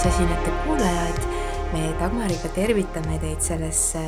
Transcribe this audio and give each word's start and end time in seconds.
sagisasinate 0.00 0.50
kuulajad, 0.64 1.18
me 1.74 1.80
Dagmariga 2.00 2.48
tervitame 2.56 3.18
teid 3.20 3.42
sellesse 3.44 4.00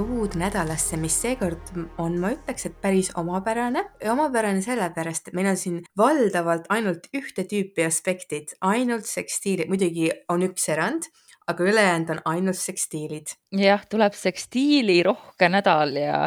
uudnädalasse, 0.00 0.98
mis 0.98 1.14
seekord 1.22 1.70
on, 2.02 2.16
ma 2.18 2.32
ütleks, 2.34 2.66
et 2.66 2.74
päris 2.82 3.12
omapärane. 3.14 3.84
omapärane 4.10 4.64
sellepärast, 4.64 5.30
et 5.30 5.38
meil 5.38 5.46
on 5.52 5.60
siin 5.60 5.78
valdavalt 5.98 6.66
ainult 6.74 7.06
ühte 7.14 7.46
tüüpi 7.46 7.86
aspektid, 7.86 8.56
ainult 8.66 9.06
sekstiilid, 9.06 9.70
muidugi 9.70 10.10
on 10.28 10.42
üks 10.48 10.66
erand 10.74 11.06
aga 11.48 11.64
ülejäänud 11.64 12.10
on 12.10 12.18
ainult 12.24 12.56
sekstiilid. 12.56 13.32
jah, 13.56 13.80
tuleb 13.88 14.12
sekstiilirohke 14.12 15.48
nädal 15.48 15.94
ja, 15.96 16.18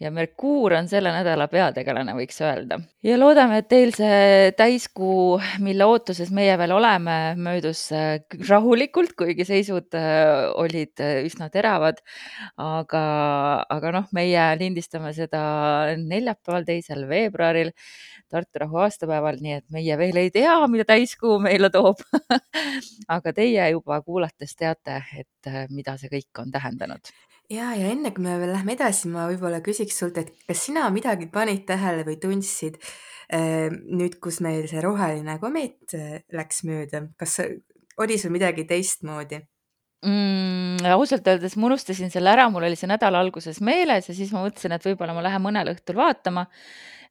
ja 0.00 0.10
Merkuur 0.10 0.72
on 0.78 0.88
selle 0.88 1.12
nädala 1.12 1.44
peategelane, 1.52 2.14
võiks 2.16 2.40
öelda. 2.40 2.78
ja 3.04 3.18
loodame, 3.18 3.60
et 3.60 3.68
teil 3.68 3.92
see 3.96 4.52
täiskuu, 4.56 5.40
mille 5.60 5.84
ootuses 5.84 6.32
meie 6.32 6.56
veel 6.58 6.72
oleme, 6.72 7.16
möödus 7.36 7.84
äh, 7.92 8.22
rahulikult, 8.48 9.12
kuigi 9.18 9.44
seisud 9.48 9.92
äh, 9.98 10.48
olid 10.56 11.04
äh, 11.04 11.20
üsna 11.26 11.50
teravad. 11.52 12.00
aga, 12.56 13.04
aga 13.68 13.92
noh, 13.98 14.08
meie 14.16 14.48
lindistame 14.60 15.12
seda 15.16 15.42
neljapäeval, 16.00 16.64
teisel 16.68 17.04
veebruaril 17.10 17.74
Tartu 18.32 18.62
rahu 18.62 18.78
aastapäeval, 18.80 19.36
nii 19.44 19.58
et 19.58 19.64
meie 19.74 19.96
veel 20.00 20.16
ei 20.16 20.30
tea, 20.32 20.54
mida 20.72 20.86
täiskuu 20.88 21.34
meile 21.44 21.68
toob 21.68 22.00
aga 23.16 23.32
teie 23.36 23.66
juba 23.74 23.98
kuulates 24.06 24.54
teate, 24.62 25.02
et 25.18 25.50
äh, 25.50 25.66
mida 25.70 25.96
see 26.00 26.10
kõik 26.12 26.42
on 26.42 26.52
tähendanud. 26.54 27.12
ja, 27.50 27.72
ja 27.76 27.92
enne 27.92 28.12
kui 28.14 28.24
me 28.24 28.38
veel 28.40 28.54
lähme 28.54 28.76
edasi, 28.76 29.10
ma 29.12 29.28
võib-olla 29.30 29.62
küsiks 29.64 29.98
sult, 29.98 30.18
et 30.22 30.32
kas 30.48 30.66
sina 30.68 30.88
midagi 30.94 31.28
panid 31.32 31.66
tähele 31.68 32.06
või 32.08 32.18
tundsid 32.22 32.78
äh, 32.80 33.68
nüüd, 33.70 34.18
kus 34.22 34.40
meil 34.44 34.68
see 34.70 34.84
roheline 34.84 35.38
komeet 35.42 35.96
äh, 35.98 36.20
läks 36.32 36.62
mööda, 36.68 37.06
kas 37.20 37.40
oli 38.02 38.18
sul 38.18 38.34
midagi 38.34 38.66
teistmoodi? 38.68 39.42
mm,? 40.06 40.88
ausalt 40.94 41.28
öeldes 41.28 41.58
ma 41.58 41.68
unustasin 41.70 42.10
selle 42.10 42.32
ära, 42.32 42.48
mul 42.50 42.66
oli 42.66 42.78
see 42.78 42.90
nädala 42.90 43.20
alguses 43.22 43.60
meeles 43.60 44.08
ja 44.08 44.16
siis 44.16 44.32
ma 44.34 44.46
mõtlesin, 44.46 44.74
et 44.74 44.88
võib-olla 44.88 45.14
ma 45.14 45.26
lähen 45.28 45.44
mõnel 45.44 45.74
õhtul 45.76 46.00
vaatama 46.00 46.48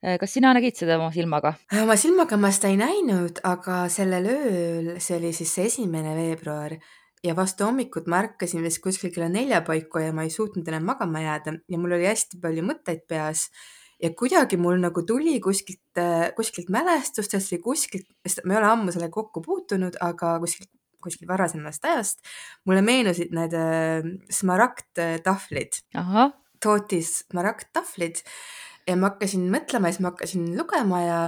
Äh, 0.01 0.17
kas 0.17 0.33
sina 0.33 0.49
nägid 0.57 0.79
seda 0.79 0.95
oma 0.97 1.11
silmaga? 1.13 1.53
Oma 1.77 1.93
silmaga 1.99 2.37
ma 2.41 2.49
seda 2.53 2.71
ei 2.73 2.79
näinud, 2.79 3.37
aga 3.45 3.83
sellel 3.93 4.25
ööl, 4.33 4.87
see 4.97 5.19
oli 5.19 5.29
siis 5.37 5.51
see 5.53 5.67
esimene 5.69 6.15
veebruar 6.17 6.73
ja 7.23 7.35
vastu 7.37 7.67
hommikut 7.67 8.07
ma 8.09 8.21
ärkasin 8.23 8.63
vist 8.65 8.81
kuskil 8.83 9.13
kella 9.13 9.29
nelja 9.29 9.61
paiku 9.65 10.01
ja 10.01 10.13
ma 10.15 10.25
ei 10.25 10.33
suutnud 10.33 10.67
enam 10.67 10.87
magama 10.89 11.21
jääda 11.21 11.53
ja 11.69 11.79
mul 11.79 11.95
oli 11.97 12.09
hästi 12.09 12.41
palju 12.41 12.65
mõtteid 12.65 13.05
peas. 13.09 13.47
Ja 14.01 14.09
kuidagi 14.17 14.57
mul 14.57 14.79
nagu 14.81 15.03
tuli 15.05 15.35
kuskilt, 15.43 15.83
äh, 16.01 16.31
kuskilt 16.33 16.71
mälestustest 16.73 17.51
või 17.53 17.59
kuskilt, 17.67 18.07
sest 18.25 18.41
ma 18.45 18.55
ei 18.55 18.61
ole 18.63 18.71
ammu 18.71 18.93
sellega 18.95 19.13
kokku 19.13 19.43
puutunud, 19.45 19.99
aga 20.01 20.39
kuskilt, 20.41 20.71
kuskilt 21.01 21.29
varasemast 21.29 21.85
ajast 21.85 22.25
mulle 22.65 22.81
meenusid 22.81 23.29
need 23.37 23.53
äh, 23.53 24.09
smaragdtahvlid. 24.33 25.83
tootis 26.61 27.13
smaragdtahvlid 27.29 28.23
ja 28.89 28.97
ma 28.97 29.11
hakkasin 29.11 29.45
mõtlema 29.53 29.89
ja 29.89 29.95
siis 29.95 30.03
ma 30.03 30.11
hakkasin 30.13 30.49
lugema 30.57 31.01
ja, 31.05 31.21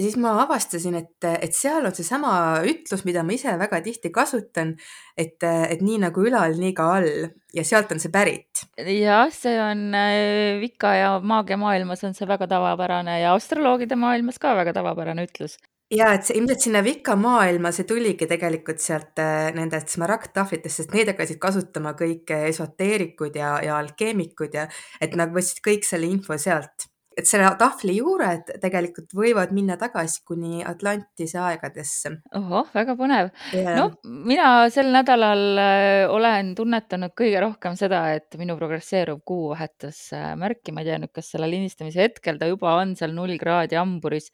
ja 0.00 0.06
siis 0.06 0.16
ma 0.20 0.32
avastasin, 0.42 0.96
et, 0.96 1.26
et 1.28 1.56
seal 1.56 1.84
on 1.84 1.94
seesama 1.94 2.32
ütlus, 2.68 3.04
mida 3.04 3.24
ma 3.26 3.34
ise 3.36 3.52
väga 3.60 3.82
tihti 3.84 4.08
kasutan, 4.14 4.72
et, 5.18 5.36
et 5.44 5.82
nii 5.84 5.98
nagu 6.06 6.24
ülal, 6.24 6.56
nii 6.60 6.72
ka 6.76 6.88
all. 6.96 7.28
Ja 7.50 7.64
sealt 7.66 7.90
on 7.90 7.98
see 7.98 8.12
pärit. 8.14 8.62
jah, 8.78 9.26
see 9.34 9.56
on 9.58 9.88
äh, 9.98 10.60
Vika 10.62 10.92
ja 10.94 11.08
maagiamaailmas 11.18 12.04
on 12.06 12.14
see 12.14 12.28
väga 12.30 12.46
tavapärane 12.46 13.16
ja 13.24 13.34
astroloogide 13.34 13.98
maailmas 13.98 14.38
ka 14.38 14.54
väga 14.54 14.76
tavapärane 14.76 15.26
ütlus. 15.26 15.58
Ja 15.90 16.12
et 16.14 16.22
see 16.22 16.36
ilmselt 16.38 16.62
sinna 16.62 16.84
Vika 16.86 17.16
maailma 17.18 17.72
see 17.74 17.88
tuligi 17.90 18.28
tegelikult 18.30 18.78
sealt 18.78 19.18
äh, 19.18 19.50
nendest 19.56 19.90
smaragdtahvlitest, 19.96 20.84
sest 20.84 20.94
neid 20.94 21.10
hakkasid 21.10 21.42
kasutama 21.42 21.96
kõik 21.98 22.30
esoteerikud 22.36 23.34
ja, 23.42 23.56
ja 23.66 23.80
alkeemikud 23.82 24.54
ja 24.54 24.68
et 25.02 25.18
nad 25.18 25.34
võtsid 25.34 25.58
kõik 25.66 25.90
selle 25.90 26.06
info 26.06 26.38
sealt 26.38 26.89
et 27.20 27.28
selle 27.28 27.48
tahvli 27.60 27.96
juured 27.98 28.54
tegelikult 28.62 29.12
võivad 29.16 29.52
minna 29.56 29.76
tagasi 29.80 30.22
kuni 30.26 30.64
Atlantise 30.66 31.40
aegadesse. 31.42 32.14
ohoh, 32.36 32.68
väga 32.74 32.96
põnev. 32.98 33.30
Yeah.. 33.54 33.76
no 33.76 34.14
mina 34.26 34.68
sel 34.72 34.90
nädalal 34.94 35.44
äh, 35.60 36.04
olen 36.10 36.54
tunnetanud 36.58 37.14
kõige 37.18 37.42
rohkem 37.44 37.76
seda, 37.78 38.02
et 38.16 38.38
minu 38.40 38.56
progresseeruv 38.58 39.22
kuu 39.26 39.50
vahetas 39.52 40.02
äh, 40.16 40.32
märki, 40.40 40.74
ma 40.74 40.84
ei 40.84 40.90
tea 40.90 41.00
nüüd, 41.02 41.14
kas 41.16 41.32
selle 41.34 41.50
lindistamise 41.50 42.04
hetkel 42.06 42.40
ta 42.40 42.48
juba 42.50 42.76
on 42.80 42.96
seal 42.98 43.14
null 43.16 43.36
kraadi 43.40 43.78
hamburis, 43.78 44.30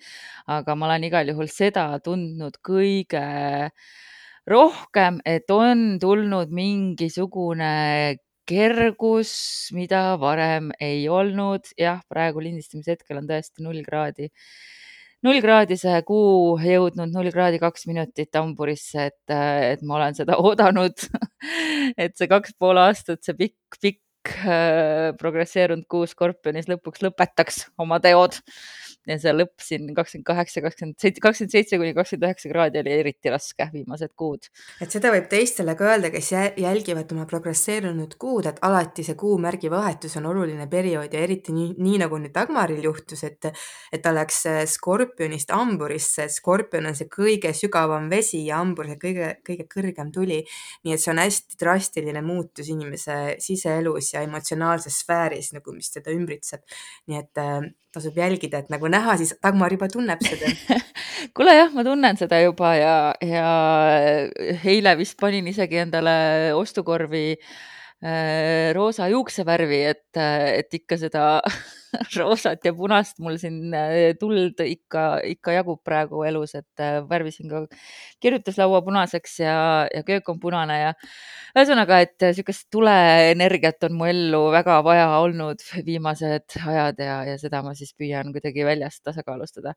aga 0.53 0.77
ma 0.79 0.91
olen 0.91 1.09
igal 1.11 1.33
juhul 1.33 1.51
seda 1.53 1.89
tundnud 2.05 2.61
kõige 2.65 3.25
rohkem, 4.47 5.19
et 5.27 5.51
on 5.51 5.97
tulnud 6.03 6.53
mingisugune 6.55 7.73
kergus, 8.47 9.33
mida 9.77 10.17
varem 10.21 10.71
ei 10.81 11.09
olnud. 11.09 11.67
jah, 11.79 12.01
praegu 12.09 12.43
lindistamise 12.45 12.95
hetkel 12.95 13.21
on 13.21 13.29
tõesti 13.29 13.65
null 13.67 13.83
kraadi, 13.87 14.31
null 15.27 15.43
kraadi 15.45 15.79
see 15.81 15.99
kuu 16.07 16.57
jõudnud 16.63 17.13
null 17.13 17.33
kraadi 17.35 17.61
kaks 17.63 17.87
minutit 17.91 18.39
hamburisse, 18.39 19.11
et, 19.11 19.37
et 19.75 19.83
ma 19.83 19.99
olen 20.01 20.19
seda 20.19 20.39
oodanud. 20.45 21.09
Et 21.97 22.17
see 22.17 22.31
kaks 22.31 22.57
pool 22.59 22.79
aastat, 22.83 23.23
see 23.27 23.37
pikk, 23.39 23.79
pikk 23.83 24.33
äh, 24.47 25.13
progresseerunud 25.21 25.87
kuu 25.91 26.07
Skorpionis 26.11 26.71
lõpuks 26.71 27.05
lõpetaks 27.07 27.67
oma 27.83 28.01
teod 28.03 28.41
ja 29.07 29.17
see 29.23 29.33
lõpp 29.35 29.63
siin 29.63 29.93
kakskümmend 29.95 30.27
kaheksa, 30.27 30.63
kakskümmend 30.65 30.99
seitse, 31.01 31.23
kakskümmend 31.23 31.55
seitse 31.55 31.79
kuni 31.79 31.93
kakskümmend 31.97 32.27
üheksa 32.29 32.51
kraadi 32.51 32.81
oli 32.83 32.95
eriti 33.01 33.33
raske 33.33 33.69
viimased 33.73 34.13
kuud. 34.19 34.49
et 34.83 34.93
seda 34.93 35.13
võib 35.15 35.29
teistele 35.31 35.77
ka 35.79 35.87
öelda, 35.93 36.11
kes 36.15 36.33
jälgivad 36.63 37.13
oma 37.15 37.27
progresseerunud 37.31 38.17
kuud, 38.21 38.49
et 38.51 38.59
alati 38.67 39.05
see 39.07 39.19
kuumärgi 39.19 39.71
vahetus 39.71 40.17
on 40.21 40.27
oluline 40.33 40.67
periood 40.71 41.15
ja 41.15 41.23
eriti 41.23 41.55
nii, 41.55 41.77
nii 41.79 42.03
nagu 42.03 42.19
nüüd 42.23 42.35
Dagmaril 42.35 42.83
juhtus, 42.89 43.23
et, 43.29 43.51
et 43.93 44.03
ta 44.03 44.13
läks 44.15 44.43
äh, 44.51 44.61
skorpionist 44.71 45.55
hamburisse, 45.55 46.29
skorpion 46.33 46.91
on 46.91 46.99
see 46.99 47.11
kõige 47.13 47.55
sügavam 47.57 48.11
vesi 48.11 48.43
ja 48.49 48.61
hambur 48.61 48.91
see 48.91 49.01
kõige, 49.07 49.33
kõige 49.47 49.69
kõrgem 49.71 50.13
tuli. 50.15 50.43
nii 50.85 50.95
et 50.95 51.03
see 51.03 51.13
on 51.15 51.23
hästi 51.23 51.59
drastiline 51.61 52.23
muutus 52.27 52.69
inimese 52.73 53.37
siseelus 53.43 54.13
ja 54.15 54.27
emotsionaalses 54.27 55.03
sfääris 55.05 55.53
nagu, 55.55 55.73
mis 55.77 55.93
teda 55.95 56.15
ümbritseb. 56.15 56.63
nii 57.07 57.23
et 57.23 57.43
äh, 57.43 57.71
tasub 57.97 58.17
jälgida, 58.17 58.61
et 58.61 58.73
nagu 58.73 58.89
näha, 58.93 58.96
siis 59.19 59.35
Dagmar 59.43 59.73
juba 59.73 59.89
tunneb 59.93 60.23
seda. 60.25 60.51
Kuule 61.37 61.55
jah, 61.57 61.73
ma 61.75 61.85
tunnen 61.87 62.19
seda 62.21 62.41
juba 62.43 62.75
ja, 62.79 62.97
ja 63.25 63.49
eile 64.65 64.97
vist 64.99 65.19
panin 65.21 65.49
isegi 65.51 65.81
endale 65.83 66.17
ostukorvi 66.57 67.25
äh, 67.35 67.57
roosa 68.77 69.09
juuksevärvi, 69.11 69.81
et, 69.91 70.19
et 70.21 70.75
ikka 70.79 70.99
seda 71.01 71.25
roosat 72.19 72.65
ja 72.65 72.73
punast 72.77 73.19
mul 73.23 73.37
siin 73.41 73.75
äh, 73.75 74.15
tuld 74.21 74.61
ikka, 74.63 75.05
ikka 75.27 75.55
jagub 75.57 75.81
praegu 75.87 76.23
elus, 76.27 76.55
et 76.59 76.83
äh, 76.83 76.99
värvisin 77.09 77.51
ka 77.51 77.63
kirjutuslaua 78.23 78.83
punaseks 78.87 79.39
ja, 79.43 79.57
ja 79.93 80.03
köök 80.07 80.29
on 80.33 80.41
punane 80.43 80.79
ja 80.81 80.93
ühesõnaga, 81.57 82.01
et 82.05 82.27
niisugust 82.27 82.67
tuleenergiat 82.75 83.89
on 83.89 83.97
mu 83.99 84.09
ellu 84.11 84.43
väga 84.55 84.79
vaja 84.87 85.09
olnud 85.23 85.63
viimased 85.87 86.59
ajad 86.61 87.01
ja, 87.03 87.19
ja 87.31 87.37
seda 87.41 87.63
ma 87.67 87.75
siis 87.79 87.95
püüan 87.99 88.33
kuidagi 88.35 88.67
väljast 88.67 89.05
tasakaalustada. 89.07 89.77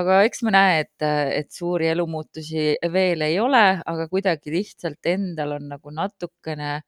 aga 0.00 0.22
eks 0.28 0.44
me 0.46 0.54
näe, 0.56 0.84
et, 0.84 1.06
et 1.40 1.50
suuri 1.52 1.90
elumuutusi 1.94 2.74
veel 2.92 3.24
ei 3.26 3.40
ole, 3.40 3.64
aga 3.84 4.08
kuidagi 4.12 4.52
lihtsalt 4.54 5.12
endal 5.14 5.56
on 5.58 5.70
nagu 5.76 5.94
natukene 5.94 6.80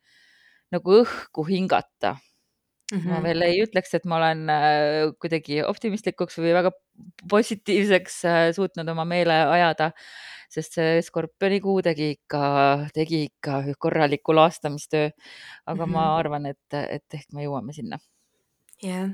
nagu 0.75 1.00
õhku 1.03 1.47
hingata 1.49 2.17
Mm 2.93 2.99
-hmm. 2.99 3.11
ma 3.11 3.23
veel 3.23 3.43
ei 3.43 3.59
ütleks, 3.61 3.94
et 3.94 4.05
ma 4.09 4.17
olen 4.17 4.49
äh, 4.49 5.11
kuidagi 5.20 5.61
optimistlikuks 5.62 6.38
või 6.41 6.55
väga 6.56 6.70
positiivseks 7.29 8.15
äh, 8.25 8.44
suutnud 8.56 8.88
oma 8.88 9.05
meele 9.05 9.35
ajada, 9.44 9.91
sest 10.49 10.79
see 10.79 11.03
skorpionikuu 11.05 11.82
tegi 11.85 12.11
ikka, 12.17 12.41
tegi 12.94 13.26
ikka 13.29 13.61
korraliku 13.79 14.32
laastamistöö. 14.32 15.11
aga 15.67 15.87
mm 15.87 15.91
-hmm. 15.91 15.93
ma 15.93 16.05
mhm. 16.05 16.19
arvan, 16.19 16.47
et, 16.47 16.75
et 16.88 17.15
ehk 17.15 17.29
me 17.32 17.44
jõuame 17.44 17.76
sinna. 17.76 17.99
jah, 18.82 19.11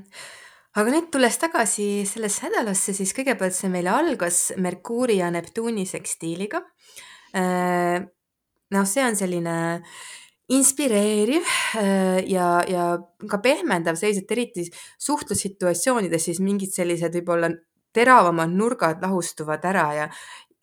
aga 0.75 0.91
nüüd 0.91 1.11
tulles 1.11 1.37
tagasi 1.37 2.05
sellesse 2.05 2.47
nädalasse, 2.47 2.93
siis 2.93 3.13
kõigepealt 3.13 3.59
see 3.59 3.69
meil 3.69 3.87
algas 3.87 4.53
Merkuuri 4.57 5.17
ja 5.17 5.31
Neptuuni 5.31 5.85
sekstiiliga. 5.85 6.63
Äh, 7.35 8.07
noh, 8.71 8.85
see 8.87 9.03
on 9.03 9.15
selline 9.15 9.75
äh, 9.75 10.24
inspireeriv 10.49 11.45
äh, 11.79 12.21
ja, 12.29 12.49
ja 12.69 12.87
ka 13.29 13.39
pehmendav 13.41 13.97
seis, 13.97 14.19
et 14.21 14.31
eriti 14.31 14.67
suhtlussituatsioonides 15.01 16.29
siis 16.29 16.41
mingid 16.43 16.73
sellised 16.75 17.15
võib-olla 17.17 17.49
teravamad 17.95 18.53
nurgad 18.53 19.01
lahustuvad 19.01 19.65
ära 19.65 19.85
ja, 19.97 20.09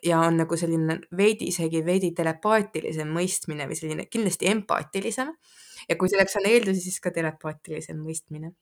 ja 0.05 0.21
on 0.23 0.39
nagu 0.43 0.59
selline 0.59 1.01
veidi, 1.17 1.49
isegi 1.51 1.83
veidi 1.87 2.13
telepaatilisem 2.15 3.11
mõistmine 3.11 3.67
või 3.71 3.79
selline 3.79 4.07
kindlasti 4.11 4.51
empaatilisem. 4.53 5.33
ja 5.89 5.97
kui 5.99 6.13
selleks 6.13 6.37
on 6.39 6.47
eeldusi, 6.47 6.85
siis 6.85 7.01
ka 7.03 7.11
telepaatilisem 7.11 7.99
mõistmine 7.99 8.53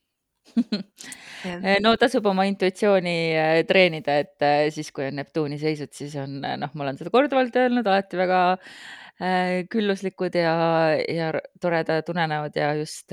no 1.84 1.94
tasub 2.00 2.26
oma 2.30 2.46
intuitsiooni 2.48 3.16
äh, 3.38 3.56
treenida, 3.68 4.20
et 4.24 4.46
äh, 4.46 4.68
siis, 4.74 4.90
kui 4.94 5.06
on 5.08 5.20
Neptuuni 5.20 5.60
seisud, 5.60 5.92
siis 5.96 6.16
on 6.20 6.40
noh, 6.40 6.72
ma 6.74 6.86
olen 6.86 7.00
seda 7.00 7.12
korduvalt 7.14 7.60
öelnud, 7.60 7.86
alati 7.86 8.20
väga 8.20 8.40
külluslikud 9.68 10.32
ja, 10.40 10.52
ja 11.04 11.26
toredad 11.60 12.08
unenäod 12.08 12.54
ja 12.56 12.70
just 12.78 13.12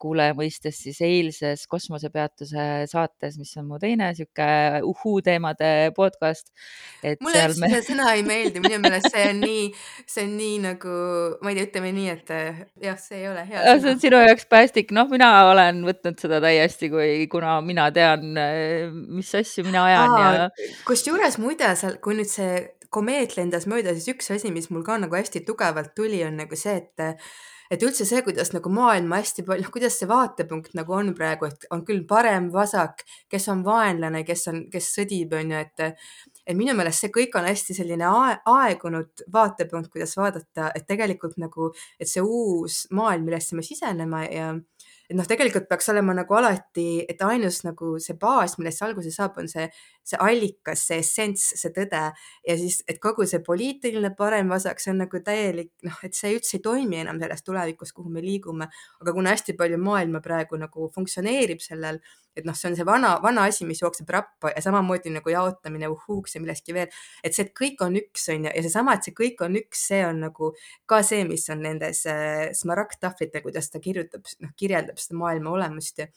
kuulaja 0.00 0.34
mõistes 0.36 0.78
siis 0.86 1.00
eilses 1.04 1.66
kosmosepeatuse 1.70 2.66
saates, 2.90 3.38
mis 3.40 3.52
on 3.60 3.68
mu 3.68 3.78
teine 3.82 4.10
sihuke 4.16 4.46
uhuu 4.84 5.20
teemade 5.24 5.70
podcast. 5.96 6.50
mulle 7.20 7.44
üldse 7.48 7.62
me... 7.62 7.70
see 7.74 7.86
sõna 7.90 8.10
ei 8.16 8.24
meeldi, 8.26 8.62
minu 8.64 8.80
meelest 8.82 9.10
see 9.12 9.26
on 9.30 9.42
nii, 9.44 9.64
see 10.14 10.26
on 10.26 10.36
nii 10.38 10.60
nagu, 10.64 10.98
ma 11.44 11.52
ei 11.52 11.58
tea, 11.58 11.68
ütleme 11.70 11.94
nii, 11.96 12.08
et 12.14 12.34
jah, 12.88 13.00
see 13.00 13.22
ei 13.22 13.28
ole 13.30 13.46
hea 13.48 13.60
sõna. 13.60 13.80
see 13.84 13.94
on 13.94 14.04
sinu 14.06 14.22
jaoks 14.24 14.48
päästik, 14.50 14.94
noh, 14.96 15.10
mina 15.12 15.30
olen 15.50 15.82
võtnud 15.88 16.20
seda 16.22 16.40
täiesti, 16.44 16.90
kui, 16.92 17.10
kuna 17.32 17.58
mina 17.64 17.90
tean, 17.94 18.30
mis 19.14 19.34
asju 19.40 19.66
mina 19.68 19.84
ajan 19.90 20.14
Aa, 20.14 20.32
ja. 20.38 20.48
kusjuures 20.88 21.38
muide 21.42 21.74
seal, 21.78 21.98
kui 22.04 22.16
nüüd 22.18 22.30
see 22.30 22.64
komeet 22.94 23.34
lendas 23.38 23.66
mööda, 23.70 23.94
siis 23.96 24.12
üks 24.14 24.30
asi, 24.34 24.52
mis 24.54 24.70
mul 24.70 24.84
ka 24.86 24.98
nagu 25.02 25.18
hästi 25.18 25.42
tugevalt 25.46 25.94
tuli, 25.98 26.22
on 26.26 26.38
nagu 26.44 26.58
see, 26.58 26.78
et 26.78 27.26
et 27.72 27.82
üldse 27.82 28.06
see, 28.08 28.22
kuidas 28.26 28.52
nagu 28.54 28.70
maailma 28.72 29.20
hästi 29.22 29.44
palju, 29.46 29.70
kuidas 29.74 29.98
see 30.00 30.08
vaatepunkt 30.10 30.74
nagu 30.78 30.96
on 30.96 31.12
praegu, 31.16 31.48
et 31.48 31.66
on 31.74 31.84
küll 31.86 32.04
parem, 32.08 32.50
vasak, 32.54 33.04
kes 33.32 33.48
on 33.52 33.64
vaenlane, 33.66 34.24
kes 34.26 34.48
on, 34.52 34.62
kes 34.72 34.90
sõdib, 34.98 35.34
on 35.38 35.54
ju, 35.54 35.64
et 35.64 35.86
et 36.44 36.56
minu 36.56 36.74
meelest 36.76 37.00
see 37.00 37.12
kõik 37.12 37.38
on 37.40 37.46
hästi 37.48 37.76
selline 37.78 38.04
aegunud 38.52 39.24
vaatepunkt, 39.32 39.88
kuidas 39.92 40.12
vaadata, 40.18 40.68
et 40.76 40.84
tegelikult 40.88 41.38
nagu, 41.40 41.70
et 41.96 42.10
see 42.10 42.20
uus 42.20 42.82
maailm, 42.92 43.24
millesse 43.24 43.56
me 43.56 43.64
siseneme 43.64 44.26
ja 44.28 44.50
et 45.08 45.16
noh, 45.16 45.26
tegelikult 45.28 45.66
peaks 45.68 45.88
olema 45.92 46.14
nagu 46.16 46.36
alati, 46.38 47.04
et 47.08 47.20
ainus 47.24 47.62
nagu 47.66 47.94
see 48.02 48.16
baas, 48.20 48.56
millest 48.58 48.80
see 48.80 48.86
alguse 48.88 49.12
saab, 49.14 49.36
on 49.40 49.48
see, 49.50 49.66
see 50.04 50.20
allikas, 50.20 50.86
see 50.88 51.00
essents, 51.02 51.46
see 51.60 51.72
tõde. 51.74 52.02
Ja 52.48 52.58
siis, 52.60 52.80
et 52.90 53.00
kogu 53.02 53.26
see 53.28 53.40
poliitiline 53.44 54.12
parem-vasak, 54.18 54.82
see 54.82 54.92
on 54.94 55.02
nagu 55.04 55.22
täielik 55.24 55.72
noh, 55.86 56.00
et 56.06 56.16
see 56.18 56.34
üldse 56.36 56.58
ei 56.58 56.64
toimi 56.64 57.00
enam 57.02 57.20
selles 57.22 57.46
tulevikus, 57.46 57.94
kuhu 57.96 58.12
me 58.12 58.24
liigume, 58.24 58.68
aga 59.00 59.16
kuna 59.16 59.34
hästi 59.34 59.56
palju 59.58 59.80
maailma 59.80 60.22
praegu 60.24 60.60
nagu 60.60 60.90
funktsioneerib 60.94 61.62
sellel 61.64 62.02
et 62.36 62.46
noh, 62.46 62.54
see 62.58 62.68
on 62.70 62.76
see 62.76 62.86
vana, 62.86 63.14
vana 63.22 63.46
asi, 63.48 63.66
mis 63.66 63.80
jookseb 63.82 64.10
rappa 64.10 64.50
ja 64.50 64.62
samamoodi 64.64 65.12
nagu 65.14 65.30
jaotamine 65.30 65.88
uhhuuks 65.92 66.34
ja 66.34 66.42
millestki 66.42 66.74
veel, 66.76 66.94
et 67.22 67.36
see, 67.36 67.46
et 67.46 67.52
kõik 67.56 67.82
on 67.86 67.98
üks, 68.00 68.26
on 68.34 68.48
ju, 68.48 68.50
ja 68.50 68.64
seesama, 68.66 68.96
et 68.96 69.06
see 69.06 69.16
kõik 69.16 69.44
on 69.46 69.58
üks, 69.60 69.86
see 69.90 70.02
on 70.06 70.24
nagu 70.26 70.50
ka 70.90 71.00
see, 71.06 71.22
mis 71.28 71.46
on 71.54 71.62
nendes 71.64 72.04
äh, 72.10 72.48
smaragdtahvlitel, 72.58 73.44
kuidas 73.46 73.70
ta 73.70 73.82
kirjutab, 73.82 74.26
noh, 74.42 74.54
kirjeldab 74.58 74.98
seda 75.02 75.20
maailma 75.20 75.54
olemust 75.54 76.02
ja 76.02 76.10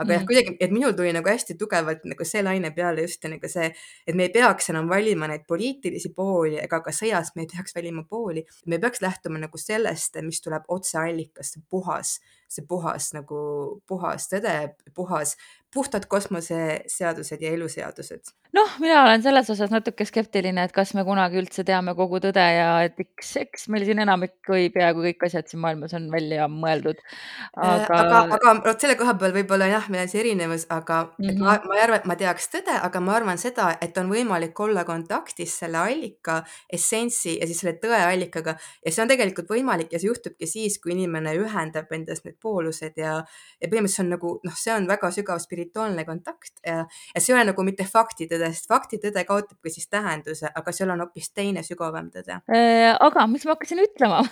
aga 0.00 0.08
mm. 0.08 0.16
jah, 0.16 0.26
kuidagi, 0.28 0.56
et 0.64 0.72
minul 0.74 0.94
tuli 0.96 1.12
nagu 1.14 1.28
hästi 1.28 1.56
tugevalt 1.60 2.06
nagu 2.08 2.26
see 2.26 2.42
laine 2.44 2.72
peale 2.76 3.04
just 3.04 3.24
nagu 3.28 3.52
see, 3.52 3.68
et 4.06 4.16
me 4.16 4.26
ei 4.28 4.34
peaks 4.34 4.72
enam 4.72 4.88
valima 4.90 5.28
neid 5.30 5.44
poliitilisi 5.50 6.12
pooli 6.16 6.58
ega 6.62 6.80
ka 6.84 6.94
sõjas 6.94 7.34
me 7.36 7.44
ei 7.44 7.50
peaks 7.52 7.76
valima 7.76 8.04
pooli, 8.08 8.44
me 8.66 8.80
peaks 8.82 9.04
lähtuma 9.04 9.42
nagu 9.42 9.60
sellest, 9.60 10.16
mis 10.24 10.40
tuleb 10.44 10.68
otseallikast, 10.72 11.60
puhas, 11.70 12.18
see 12.50 12.66
puhas 12.66 13.12
nagu 13.14 13.40
puhas 13.88 14.26
tõde, 14.32 14.54
puhas 14.94 15.36
puhtad 15.74 16.06
kosmoseseadused 16.10 17.42
ja 17.42 17.50
eluseadused? 17.54 18.34
noh, 18.50 18.70
mina 18.82 19.04
olen 19.04 19.22
selles 19.22 19.46
osas 19.52 19.70
natuke 19.70 20.02
skeptiline, 20.02 20.64
et 20.66 20.72
kas 20.74 20.90
me 20.98 21.04
kunagi 21.06 21.38
üldse 21.38 21.62
teame 21.66 21.92
kogu 21.94 22.18
tõde 22.22 22.42
ja 22.42 22.70
et 22.82 22.96
eks, 22.98 23.28
eks 23.44 23.68
meil 23.70 23.84
siin 23.86 24.00
enamik 24.02 24.50
või 24.50 24.64
peaaegu 24.74 25.04
kõik 25.04 25.22
asjad 25.28 25.46
siin 25.46 25.62
maailmas 25.62 25.94
on 25.94 26.08
välja 26.10 26.48
mõeldud. 26.50 26.98
Äh, 26.98 27.68
aga, 27.68 28.00
aga, 28.00 28.22
aga 28.34 28.54
vot 28.64 28.82
selle 28.82 28.96
koha 28.98 29.14
peal 29.20 29.36
võib-olla 29.36 29.68
jah, 29.70 29.86
meil 29.92 30.02
on 30.02 30.10
see 30.10 30.22
erinevus, 30.24 30.64
aga 30.66 30.98
mm 31.12 31.28
-hmm. 31.28 31.44
ma, 31.46 31.54
ma 31.70 31.78
ei 31.78 31.84
arva, 31.84 32.00
et 32.00 32.08
ma 32.10 32.18
teaks 32.18 32.50
tõde, 32.56 32.74
aga 32.88 33.04
ma 33.06 33.14
arvan 33.20 33.38
seda, 33.38 33.68
et 33.86 34.02
on 34.02 34.10
võimalik 34.10 34.64
olla 34.66 34.84
kontaktis 34.88 35.54
selle 35.62 35.78
allika, 35.78 36.40
essentsi 36.72 37.36
ja 37.38 37.46
siis 37.46 37.62
selle 37.62 37.78
tõeallikaga 37.78 38.56
ja 38.58 38.90
see 38.90 39.06
on 39.06 39.14
tegelikult 39.14 39.54
võimalik 39.54 39.94
ja 39.94 40.02
see 40.02 40.10
juhtubki 40.10 40.50
siis, 40.50 40.80
kui 40.82 40.96
inimene 40.98 41.36
ühendab 41.38 41.94
endas 41.94 42.24
need 42.26 42.39
poolused 42.42 42.98
ja, 43.00 43.18
ja 43.60 43.68
põhimõtteliselt 43.70 44.00
see 44.00 44.04
on 44.04 44.12
nagu 44.14 44.32
noh, 44.46 44.56
see 44.56 44.72
on 44.74 44.86
väga 44.88 45.10
sügav 45.14 45.40
spirituaalne 45.42 46.04
kontakt 46.08 46.60
ja, 46.66 46.84
ja 46.86 47.20
see 47.20 47.32
ei 47.32 47.38
ole 47.38 47.48
nagu 47.50 47.64
mitte 47.66 47.86
faktitõde, 47.88 48.50
sest 48.54 48.70
faktitõde 48.70 49.24
kaotabki 49.28 49.72
siis 49.72 49.88
tähenduse, 49.90 50.50
aga 50.56 50.74
seal 50.74 50.92
on 50.94 51.02
hoopis 51.04 51.30
teine 51.36 51.62
sügavam 51.66 52.10
tõde. 52.12 52.40
Äh, 52.50 52.90
aga 52.94 53.26
mis 53.30 53.44
ma 53.46 53.54
hakkasin 53.56 53.82
ütlema? 53.84 54.22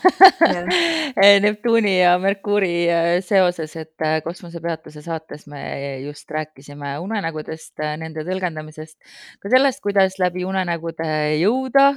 Neptuuni 1.44 1.94
ja 1.98 2.16
Merkuuri 2.22 2.72
äh, 2.92 3.08
seoses, 3.24 3.74
et 3.80 4.04
äh, 4.04 4.18
kosmosepeatuse 4.24 5.02
saates 5.04 5.46
me 5.50 5.62
just 6.04 6.30
rääkisime 6.30 6.96
unenägudest, 7.02 7.74
nende 8.00 8.24
tõlgendamisest, 8.26 8.98
ka 9.42 9.52
sellest, 9.52 9.82
kuidas 9.84 10.18
läbi 10.22 10.44
unenägude 10.48 11.08
jõuda 11.38 11.88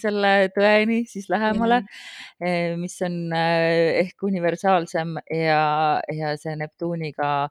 selle 0.00 0.32
tõeni 0.54 1.02
siis 1.08 1.28
lähemale, 1.30 1.82
mis 2.80 2.96
on 3.04 3.16
ehk 3.36 4.26
universaalsem 4.26 5.16
ja, 5.44 6.00
ja 6.12 6.36
see 6.40 6.56
Neptuuniga 6.56 7.48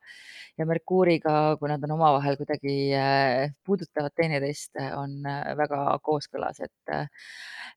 ja 0.58 0.66
Merkuuriga, 0.66 1.56
kui 1.60 1.70
nad 1.70 1.84
on 1.84 1.96
omavahel 1.98 2.38
kuidagi 2.40 2.76
äh, 2.96 3.52
puudutavad 3.66 4.14
teineteist, 4.16 4.78
on 4.96 5.18
äh, 5.28 5.52
väga 5.58 5.98
kooskõlas, 6.04 6.62
et, 6.64 6.92
äh, 6.92 7.08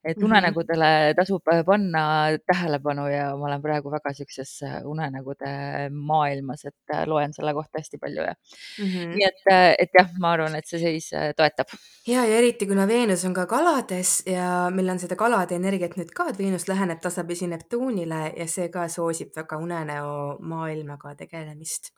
et 0.05 0.17
-hmm. 0.17 0.25
unenägudele 0.25 0.91
tasub 1.17 1.43
panna 1.67 2.03
tähelepanu 2.47 3.09
ja 3.11 3.25
ma 3.37 3.47
olen 3.47 3.63
praegu 3.63 3.91
väga 3.91 4.13
siukses 4.15 4.61
unenägude 4.85 5.91
maailmas, 5.91 6.65
et 6.65 7.07
loen 7.07 7.35
selle 7.35 7.55
kohta 7.55 7.79
hästi 7.79 7.99
palju 7.99 8.23
ja 8.23 8.35
mm 8.79 8.85
-hmm. 8.85 9.15
nii 9.15 9.27
et, 9.27 9.43
et 9.79 9.91
jah, 9.99 10.11
ma 10.19 10.33
arvan, 10.33 10.55
et 10.55 10.67
see 10.67 10.81
seis 10.81 11.11
toetab. 11.37 11.67
ja, 12.07 12.25
ja 12.25 12.39
eriti 12.39 12.67
kuna 12.67 12.87
Veenus 12.87 13.25
on 13.25 13.35
ka 13.35 13.47
kalades 13.47 14.23
ja 14.27 14.71
meil 14.71 14.89
on 14.89 14.99
seda 14.99 15.17
kalade 15.17 15.55
energiat 15.55 15.97
nüüd 15.97 16.15
ka, 16.15 16.29
et 16.29 16.39
Veenus 16.39 16.69
läheneb 16.69 17.01
tasapisi 17.01 17.47
Neptuunile 17.47 18.33
ja 18.37 18.47
see 18.47 18.69
ka 18.69 18.89
soosib 18.89 19.35
väga 19.37 19.57
unenäo 19.57 19.98
maailmaga 20.41 21.15
tegelemist 21.19 21.93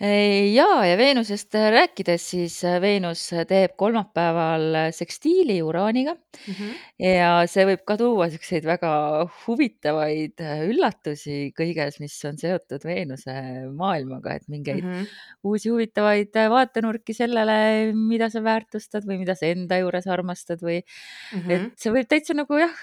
ja, 0.00 0.66
ja 0.82 0.96
Veenusest 0.98 1.54
rääkides, 1.54 2.22
siis 2.32 2.56
äh, 2.66 2.80
Veenus 2.82 3.28
teeb 3.48 3.76
kolmapäeval 3.78 4.90
sekstiili 4.94 5.60
Uraaniga 5.62 6.14
mm 6.14 6.54
-hmm. 6.54 6.72
ja 6.98 7.46
see 7.46 7.64
võib 7.68 7.84
ka 7.86 7.96
tuua 7.96 8.28
siukseid 8.30 8.64
väga 8.66 9.28
huvitavaid 9.46 10.40
äh, 10.40 10.64
üllatusi 10.66 11.52
kõiges, 11.54 12.00
mis 12.00 12.18
on 12.24 12.38
seotud 12.38 12.84
Veenuse 12.84 13.34
maailmaga, 13.70 14.34
et 14.34 14.48
mingeid 14.48 14.82
mm 14.82 14.90
-hmm. 14.90 15.06
uusi 15.44 15.70
huvitavaid 15.70 16.36
äh, 16.36 16.50
vaatenurki 16.50 17.14
sellele, 17.14 17.92
mida 17.94 18.30
sa 18.30 18.42
väärtustad 18.42 19.06
või 19.06 19.18
mida 19.18 19.34
sa 19.34 19.46
enda 19.46 19.78
juures 19.78 20.06
armastad 20.06 20.58
või 20.58 20.82
mm 20.82 21.40
-hmm. 21.40 21.50
et 21.50 21.78
see 21.78 21.92
võib 21.92 22.08
täitsa 22.10 22.34
nagu 22.34 22.58
jah, 22.58 22.74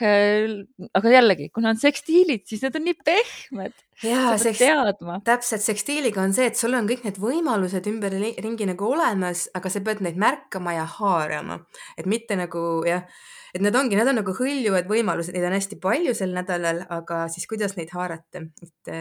aga 0.93 1.09
jällegi, 1.09 1.49
kuna 1.49 1.69
on 1.69 1.77
sekstiilid, 1.77 2.47
siis 2.47 2.61
need 2.61 2.75
on 2.75 2.85
nii 2.87 2.99
pehmed 3.03 3.73
jaa, 4.05 4.37
seks-, 4.41 4.61
täpselt, 5.27 5.63
sekstiiliga 5.65 6.23
on 6.23 6.33
see, 6.35 6.47
et 6.51 6.59
sul 6.59 6.75
on 6.77 6.87
kõik 6.89 7.03
need 7.07 7.19
võimalused 7.21 7.89
ümberringi 7.91 8.69
nagu 8.69 8.89
olemas, 8.93 9.47
aga 9.57 9.73
sa 9.73 9.83
pead 9.85 10.01
neid 10.05 10.19
märkama 10.21 10.75
ja 10.77 10.87
haarama. 10.97 11.61
et 11.97 12.09
mitte 12.09 12.37
nagu 12.39 12.83
jah, 12.87 13.05
et 13.53 13.61
need 13.61 13.75
ongi, 13.75 13.99
need 13.99 14.13
on 14.13 14.21
nagu 14.21 14.35
hõljuvad 14.37 14.89
võimalused, 14.89 15.35
neid 15.35 15.49
on 15.49 15.57
hästi 15.57 15.79
palju 15.83 16.15
sel 16.17 16.33
nädalal, 16.37 16.85
aga 16.89 17.25
siis 17.33 17.47
kuidas 17.49 17.77
neid 17.77 17.93
haarata, 17.95 18.45
et 18.65 18.95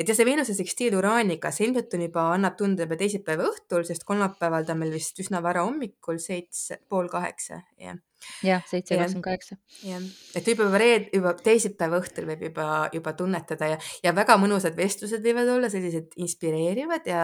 et 0.00 0.08
jah, 0.08 0.16
see 0.16 0.26
Veenuse 0.28 0.54
sekstiil 0.56 0.96
Uraaniga, 0.96 1.50
see 1.54 1.66
ilmselt 1.68 1.96
on 1.96 2.04
juba, 2.06 2.26
annab 2.34 2.56
tunda 2.58 2.86
juba 2.86 2.96
teisipäeva 3.00 3.48
õhtul, 3.50 3.84
sest 3.88 4.06
kolmapäeval 4.08 4.64
ta 4.66 4.76
on 4.76 4.80
meil 4.82 4.94
vist 4.94 5.18
üsna 5.20 5.42
vara 5.44 5.66
hommikul, 5.66 6.20
seitse, 6.22 6.80
pool 6.88 7.10
kaheksa, 7.12 7.60
jah. 7.80 7.98
jah, 8.46 8.64
seitse 8.70 8.96
kakskümmend 8.96 9.26
kaheksa. 9.26 9.58
jah, 9.84 10.08
et 10.40 10.48
juba 10.48 10.70
reed, 10.80 11.10
juba 11.16 11.34
teisipäeva 11.36 12.00
õhtul 12.00 12.30
võib 12.30 12.46
juba, 12.48 12.70
juba 12.96 13.14
tunnetada 13.18 13.74
ja, 13.74 13.78
ja 14.06 14.14
väga 14.16 14.38
mõnusad 14.40 14.78
vestlused 14.78 15.24
võivad 15.26 15.52
olla 15.58 15.72
sellised 15.72 16.16
inspireerivad 16.20 17.06
ja 17.10 17.22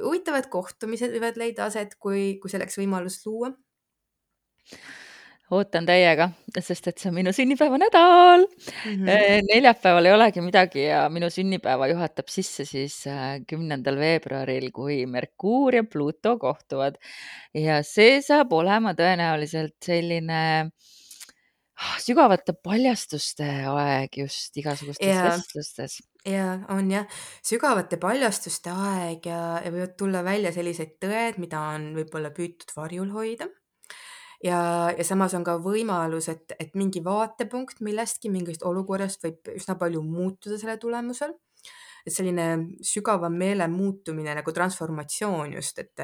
huvitavad 0.00 0.48
kohtumised 0.52 1.12
võivad 1.12 1.36
leida 1.40 1.68
aset, 1.68 1.98
kui, 2.00 2.38
kui 2.40 2.52
selleks 2.52 2.80
võimalust 2.80 3.28
luua 3.28 3.52
ootan 5.52 5.84
täiega, 5.84 6.30
sest 6.56 6.88
et 6.88 7.00
see 7.00 7.10
on 7.10 7.16
minu 7.18 7.32
sünnipäevanädal 7.34 8.46
mm. 8.46 9.04
-hmm. 9.04 9.48
neljapäeval 9.50 10.08
ei 10.08 10.14
olegi 10.16 10.40
midagi 10.40 10.84
ja 10.86 11.08
minu 11.12 11.28
sünnipäeva 11.30 11.88
juhatab 11.90 12.30
sisse 12.32 12.64
siis 12.64 13.06
äh, 13.06 13.40
kümnendal 13.46 13.98
veebruaril, 14.00 14.70
kui 14.72 15.04
Merkuur 15.06 15.74
ja 15.74 15.84
Pluto 15.84 16.38
kohtuvad 16.38 16.96
ja 17.54 17.82
see 17.82 18.22
saab 18.22 18.52
olema 18.52 18.94
tõenäoliselt 18.96 19.76
selline 19.84 20.40
ah, 21.76 21.98
sügavate 22.00 22.54
paljastuste 22.64 23.50
aeg 23.68 24.16
just 24.24 24.56
igasugustes 24.56 25.06
yeah. 25.06 25.28
vestlustes 25.28 25.98
ja 26.24 26.46
on 26.72 26.88
jah, 26.90 27.04
sügavate 27.44 28.00
paljastuste 28.00 28.72
aeg 28.72 29.28
ja, 29.28 29.60
ja 29.60 29.74
võivad 29.74 29.92
tulla 29.98 30.24
välja 30.24 30.54
sellised 30.56 30.96
tõed, 31.04 31.36
mida 31.36 31.60
on 31.74 31.92
võib-olla 31.98 32.32
püütud 32.32 32.72
varjul 32.76 33.12
hoida 33.12 33.50
ja, 34.44 34.60
ja 34.96 35.04
samas 35.06 35.34
on 35.38 35.44
ka 35.46 35.56
võimalus, 35.62 36.28
et, 36.32 36.54
et 36.60 36.74
mingi 36.78 37.02
vaatepunkt 37.04 37.80
millestki, 37.84 38.30
mingist 38.32 38.64
olukorrast 38.66 39.24
võib 39.24 39.54
üsna 39.56 39.78
palju 39.80 40.02
muutuda 40.04 40.58
selle 40.60 40.76
tulemusel. 40.82 41.34
Et 42.04 42.12
selline 42.12 42.46
sügavam 42.84 43.32
meele 43.40 43.66
muutumine 43.72 44.34
nagu 44.36 44.52
transformatsioon 44.52 45.54
just, 45.56 45.78
et, 45.80 46.02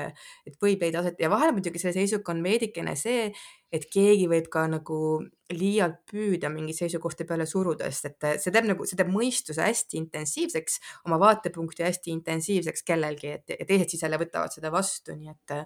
et 0.48 0.56
võib 0.62 0.80
leida 0.80 1.02
aset. 1.02 1.20
Ja 1.20 1.28
vahel 1.32 1.52
muidugi 1.56 1.82
selle 1.82 1.92
seisuga 1.96 2.32
on 2.32 2.40
veidikene 2.44 2.94
see, 2.96 3.28
et 3.70 3.84
keegi 3.92 4.26
võib 4.30 4.48
ka 4.50 4.64
nagu 4.70 5.20
liialt 5.54 6.00
püüda 6.10 6.50
mingi 6.50 6.74
seisukohti 6.74 7.26
peale 7.28 7.46
suruda, 7.46 7.90
sest 7.90 8.08
et 8.10 8.28
see 8.42 8.54
teeb 8.54 8.68
nagu, 8.70 8.86
see 8.86 8.98
teeb 8.98 9.10
mõistuse 9.12 9.62
hästi 9.62 9.98
intensiivseks, 10.00 10.78
oma 11.06 11.20
vaatepunkti 11.22 11.84
hästi 11.86 12.14
intensiivseks 12.16 12.86
kellelgi, 12.86 13.34
et 13.38 13.56
ja 13.58 13.66
teised 13.68 13.92
siis 13.92 14.04
jälle 14.06 14.18
võtavad 14.20 14.54
seda 14.54 14.72
vastu, 14.74 15.14
nii 15.18 15.34
et 15.34 15.56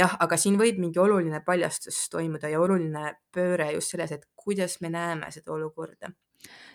jah, 0.00 0.18
aga 0.24 0.38
siin 0.40 0.60
võib 0.60 0.80
mingi 0.80 1.02
oluline 1.02 1.42
paljastus 1.44 2.04
toimuda 2.12 2.52
ja 2.52 2.62
oluline 2.62 3.16
pööre 3.34 3.72
just 3.74 3.96
selles, 3.96 4.12
et 4.14 4.28
kuidas 4.38 4.78
me 4.84 4.92
näeme 4.92 5.32
seda 5.34 5.56
olukorda 5.56 6.12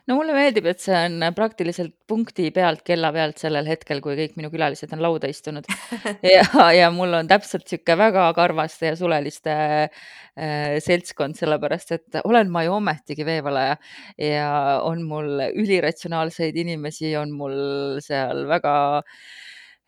no 0.09 0.15
mulle 0.17 0.33
meeldib, 0.33 0.65
et 0.71 0.81
see 0.81 0.95
on 0.97 1.25
praktiliselt 1.38 1.93
punkti 2.09 2.49
pealt, 2.55 2.81
kella 2.88 3.11
pealt 3.13 3.41
sellel 3.41 3.67
hetkel, 3.69 4.01
kui 4.01 4.15
kõik 4.17 4.38
minu 4.39 4.49
külalised 4.53 4.93
on 4.95 5.03
lauda 5.05 5.29
istunud. 5.29 5.67
ja, 6.35 6.45
ja 6.75 6.89
mul 6.93 7.13
on 7.19 7.29
täpselt 7.29 7.67
niisugune 7.67 7.99
väga 8.01 8.29
karvaste 8.38 8.89
ja 8.89 8.95
suleliste 8.99 9.57
äh, 9.85 10.79
seltskond, 10.83 11.38
sellepärast 11.38 11.93
et 11.97 12.21
olen 12.23 12.49
ma 12.53 12.65
ju 12.65 12.77
ometigi 12.79 13.27
veevalaja 13.27 13.77
ja 14.17 14.49
on 14.85 15.05
mul 15.07 15.45
üliratsionaalseid 15.51 16.57
inimesi, 16.57 17.13
on 17.19 17.35
mul 17.35 17.59
seal 18.05 18.47
väga 18.49 18.73
äh, 19.03 19.19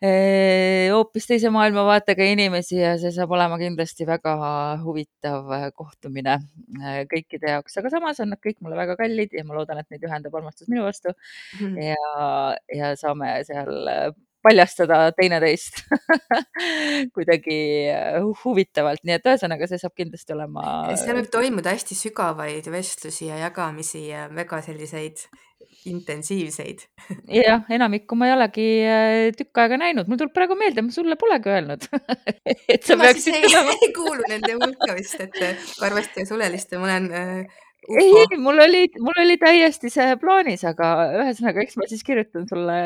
hoopis 0.02 1.28
teise 1.30 1.50
maailmavaatega 1.54 2.26
inimesi 2.32 2.80
ja 2.80 2.96
see 2.98 3.12
saab 3.14 3.34
olema 3.36 3.58
kindlasti 3.60 4.06
väga 4.08 4.32
huvitav 4.82 5.52
äh, 5.54 5.68
kohtumine 5.78 6.34
äh, 6.80 7.04
kõikide 7.10 7.54
jaoks, 7.54 7.78
aga 7.78 7.92
samas 7.92 8.18
on 8.24 8.32
nad 8.34 8.42
kõik 8.42 8.58
mulle 8.64 8.78
väga 8.80 8.96
kallid 8.98 9.36
ja 9.36 9.46
ma 9.46 9.60
loodan, 9.60 9.78
et 9.82 9.94
neid 9.94 10.02
ühendab 10.08 10.34
armastus 10.34 10.70
minu 10.72 10.82
vastu 10.88 11.12
mm 11.12 11.62
-hmm. 11.62 11.78
ja, 11.86 12.56
ja 12.80 12.92
saame 12.98 13.36
seal 13.46 13.88
äh, 13.92 14.10
paljastada 14.42 15.12
teineteist 15.14 15.84
kuidagi 17.14 17.60
huvitavalt, 18.42 19.04
nii 19.06 19.14
et 19.20 19.30
ühesõnaga, 19.30 19.68
see 19.70 19.78
saab 19.78 19.94
kindlasti 19.94 20.34
olema. 20.34 20.64
seal 20.98 21.20
võib 21.20 21.30
toimuda 21.30 21.76
hästi 21.76 21.94
sügavaid 21.94 22.66
vestlusi 22.74 23.30
ja 23.30 23.38
jagamisi 23.44 24.08
ja 24.08 24.26
väga 24.34 24.58
selliseid 24.66 25.22
intensiivseid. 25.90 26.84
jah, 27.32 27.66
enamikku 27.72 28.18
ma 28.18 28.28
ei 28.28 28.36
olegi 28.36 28.68
äh, 28.86 29.16
tükk 29.38 29.62
aega 29.64 29.80
näinud, 29.80 30.10
mul 30.10 30.20
tuleb 30.20 30.34
praegu 30.36 30.56
meelde, 30.58 30.84
ma 30.86 30.94
sulle 30.94 31.18
polegi 31.20 31.52
öelnud 31.52 31.88
et 32.74 32.86
sa 32.86 32.98
peaksid 33.00 33.40
tulema. 33.46 33.76
ei 33.82 33.92
kuulu 33.96 34.28
nende 34.28 34.56
hulka 34.58 34.96
vist, 34.98 35.20
et 35.22 35.38
Karvaste 35.80 36.24
ja 36.24 36.28
Suleliste 36.28 36.80
ma 36.80 36.90
olen 36.90 37.10
äh, 37.16 37.60
ei, 37.88 38.38
mul 38.38 38.60
oli, 38.62 38.84
mul 39.02 39.18
oli 39.24 39.36
täiesti 39.40 39.90
see 39.90 40.14
plaanis, 40.20 40.62
aga 40.68 40.88
ühesõnaga, 41.24 41.64
eks 41.64 41.76
ma 41.80 41.88
siis 41.90 42.04
kirjutan 42.06 42.46
sulle 42.46 42.76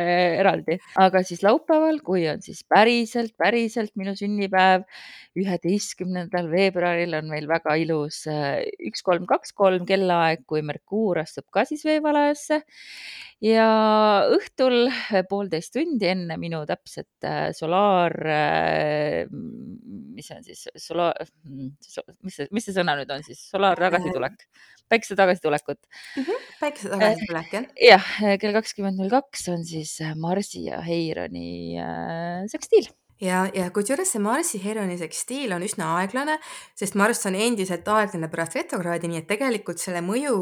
eraldi. 0.40 0.78
aga 1.02 1.20
siis 1.26 1.42
laupäeval, 1.44 2.00
kui 2.04 2.24
on 2.30 2.40
siis 2.44 2.62
päriselt, 2.68 3.34
päriselt 3.36 3.92
minu 4.00 4.16
sünnipäev, 4.16 4.86
üheteistkümnendal 5.36 6.48
veebruaril 6.48 7.12
on 7.18 7.28
meil 7.28 7.48
väga 7.50 7.76
ilus 7.82 8.22
äh, 8.32 8.62
üks, 8.88 9.04
kolm, 9.04 9.26
kaks, 9.28 9.52
kolm 9.56 9.84
kellaaeg, 9.88 10.46
kui 10.48 10.62
Merkuur 10.64 11.20
astub 11.20 11.50
ka 11.52 11.66
siis 11.68 11.84
veevalajasse. 11.84 12.62
Ja 13.44 13.66
õhtul 14.32 14.88
poolteist 15.28 15.74
tundi 15.76 16.08
enne 16.08 16.38
minu 16.40 16.62
täpset 16.68 17.28
äh, 17.28 17.50
solaar, 17.56 18.16
äh, 18.24 19.28
mis 19.28 20.32
on 20.32 20.40
siis, 20.46 20.64
solaar, 20.80 21.28
mis 21.44 22.40
see, 22.40 22.48
mis 22.56 22.64
see 22.64 22.78
sõna 22.78 22.96
nüüd 22.96 23.12
on 23.12 23.26
siis, 23.26 23.44
solaartagasitulek 23.52 24.48
päikese 24.88 25.16
tagasitulekut 25.18 25.80
mm. 25.80 26.22
-hmm. 26.22 26.44
päikese 26.60 26.92
tagasitulek 26.92 27.52
jah? 27.52 27.72
jah, 27.88 28.12
kell 28.40 28.56
kakskümmend 28.56 29.00
null 29.00 29.12
kaks 29.12 29.48
on 29.54 29.64
siis 29.64 29.98
äh, 30.00 30.14
Marsi 30.16 30.66
ja 30.68 30.80
Heironi 30.84 31.78
äh, 31.80 32.46
sekstiil 32.52 32.88
ja, 33.20 33.46
ja 33.54 33.70
kusjuures 33.70 34.12
see 34.12 34.22
Marsi 34.22 34.60
Heroni 34.62 34.98
sekstiil 35.00 35.54
on 35.56 35.64
üsna 35.66 35.94
aeglane, 36.00 36.38
sest 36.78 36.98
Marss 36.98 37.26
on 37.28 37.38
endiselt 37.38 37.88
aeglane 37.88 38.28
pärast 38.32 38.58
retrokraadi, 38.58 39.10
nii 39.10 39.22
et 39.22 39.30
tegelikult 39.30 39.80
selle 39.82 40.02
mõju 40.04 40.36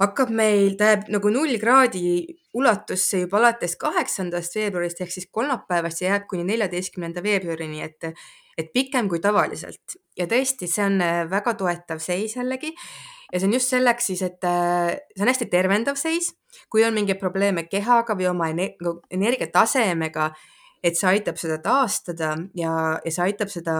hakkab 0.00 0.32
meil, 0.32 0.74
jääb 0.80 1.10
nagu 1.12 1.30
null 1.32 1.58
kraadi 1.60 2.24
ulatusse 2.56 3.24
juba 3.24 3.38
alates 3.42 3.76
kaheksandast 3.80 4.56
veebruarist 4.56 5.02
ehk 5.04 5.12
siis 5.12 5.28
kolmapäevast 5.30 6.00
ja 6.02 6.14
jääb 6.14 6.26
kuni 6.30 6.46
neljateistkümnenda 6.48 7.22
veebruarini, 7.22 7.84
et, 7.84 8.08
et 8.58 8.72
pikem 8.72 9.10
kui 9.12 9.20
tavaliselt 9.22 9.98
ja 10.18 10.26
tõesti, 10.30 10.70
see 10.70 10.86
on 10.88 11.04
väga 11.30 11.54
toetav 11.60 12.00
seis 12.02 12.38
jällegi 12.38 12.72
ja 13.32 13.40
see 13.40 13.48
on 13.48 13.56
just 13.56 13.72
selleks 13.72 14.10
siis, 14.10 14.22
et 14.26 14.46
äh, 14.46 14.94
see 15.16 15.24
on 15.24 15.30
hästi 15.30 15.50
tervendav 15.52 15.98
seis, 16.00 16.32
kui 16.70 16.84
on 16.86 16.96
mingeid 16.96 17.20
probleeme 17.20 17.66
kehaga 17.70 18.16
või 18.18 18.30
oma 18.30 18.50
nagu 18.56 18.96
energiatasemega, 19.10 20.30
et 20.82 20.96
see 20.96 21.08
aitab 21.10 21.36
seda 21.36 21.58
taastada 21.60 22.30
ja, 22.56 22.72
ja 23.04 23.12
see 23.12 23.24
aitab 23.26 23.50
seda 23.52 23.74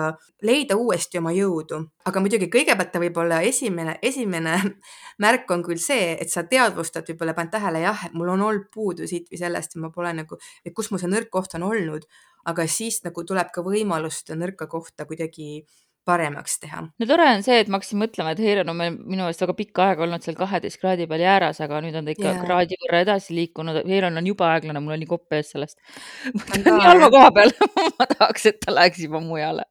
leida 0.44 0.76
uuesti 0.76 1.18
oma 1.20 1.32
jõudu. 1.32 1.80
aga 2.04 2.20
muidugi 2.20 2.50
kõigepealt 2.52 2.92
ta 2.92 3.00
võib 3.00 3.16
olla 3.22 3.40
esimene, 3.46 3.96
esimene 4.02 4.56
märk 5.24 5.50
on 5.50 5.64
küll 5.64 5.80
see, 5.80 6.12
et 6.20 6.32
sa 6.32 6.44
teadvustad, 6.44 7.08
võib-olla 7.08 7.34
paned 7.36 7.54
tähele, 7.56 7.80
jah, 7.86 8.04
et 8.06 8.16
mul 8.16 8.34
on 8.34 8.44
olnud 8.48 8.68
puudu 8.74 9.08
siit 9.08 9.30
või 9.32 9.40
sellest 9.40 9.76
ja 9.76 9.84
ma 9.84 9.92
pole 9.94 10.12
nagu, 10.20 10.38
et 10.64 10.76
kus 10.76 10.90
mul 10.92 11.00
see 11.00 11.12
nõrk 11.12 11.32
koht 11.32 11.56
on 11.56 11.64
olnud, 11.70 12.04
aga 12.50 12.68
siis 12.68 13.00
nagu 13.04 13.24
tuleb 13.24 13.48
ka 13.54 13.64
võimalus 13.64 14.20
seda 14.20 14.36
nõrka 14.40 14.68
kohta 14.68 15.08
kuidagi 15.08 15.64
paremaks 16.10 16.58
teha. 16.62 16.82
no 16.84 17.08
tore 17.08 17.28
on 17.34 17.44
see, 17.46 17.58
et 17.62 17.70
ma 17.70 17.78
hakkasin 17.78 18.00
mõtlema, 18.02 18.34
et 18.34 18.42
Heiron 18.44 18.72
on 18.72 18.78
meil 18.78 18.96
minu 18.98 19.24
meelest 19.24 19.44
väga 19.44 19.56
pikka 19.58 19.86
aega 19.90 20.04
olnud 20.06 20.26
seal 20.26 20.38
kaheteist 20.38 20.80
kraadi 20.82 21.06
peal 21.10 21.24
jääras, 21.24 21.60
aga 21.64 21.80
nüüd 21.84 21.98
on 22.00 22.08
ta 22.08 22.14
ikka 22.16 22.26
yeah. 22.26 22.42
kraadi 22.44 22.78
võrra 22.84 23.02
edasi 23.06 23.36
liikunud. 23.38 23.82
Heiron 23.88 24.20
on 24.20 24.30
jube 24.30 24.46
aeglane, 24.46 24.82
mul 24.84 24.96
on 24.96 25.02
nii 25.04 25.10
kopp 25.10 25.38
ees 25.38 25.52
sellest. 25.54 25.78
ta 26.50 26.58
on 26.58 26.66
nii 26.66 26.88
halva 26.88 27.10
koha 27.14 27.30
peal 27.38 27.54
ma 27.98 28.08
tahaks, 28.14 28.48
et 28.50 28.60
ta 28.64 28.74
läheks 28.74 29.04
juba 29.06 29.22
mujale. 29.24 29.66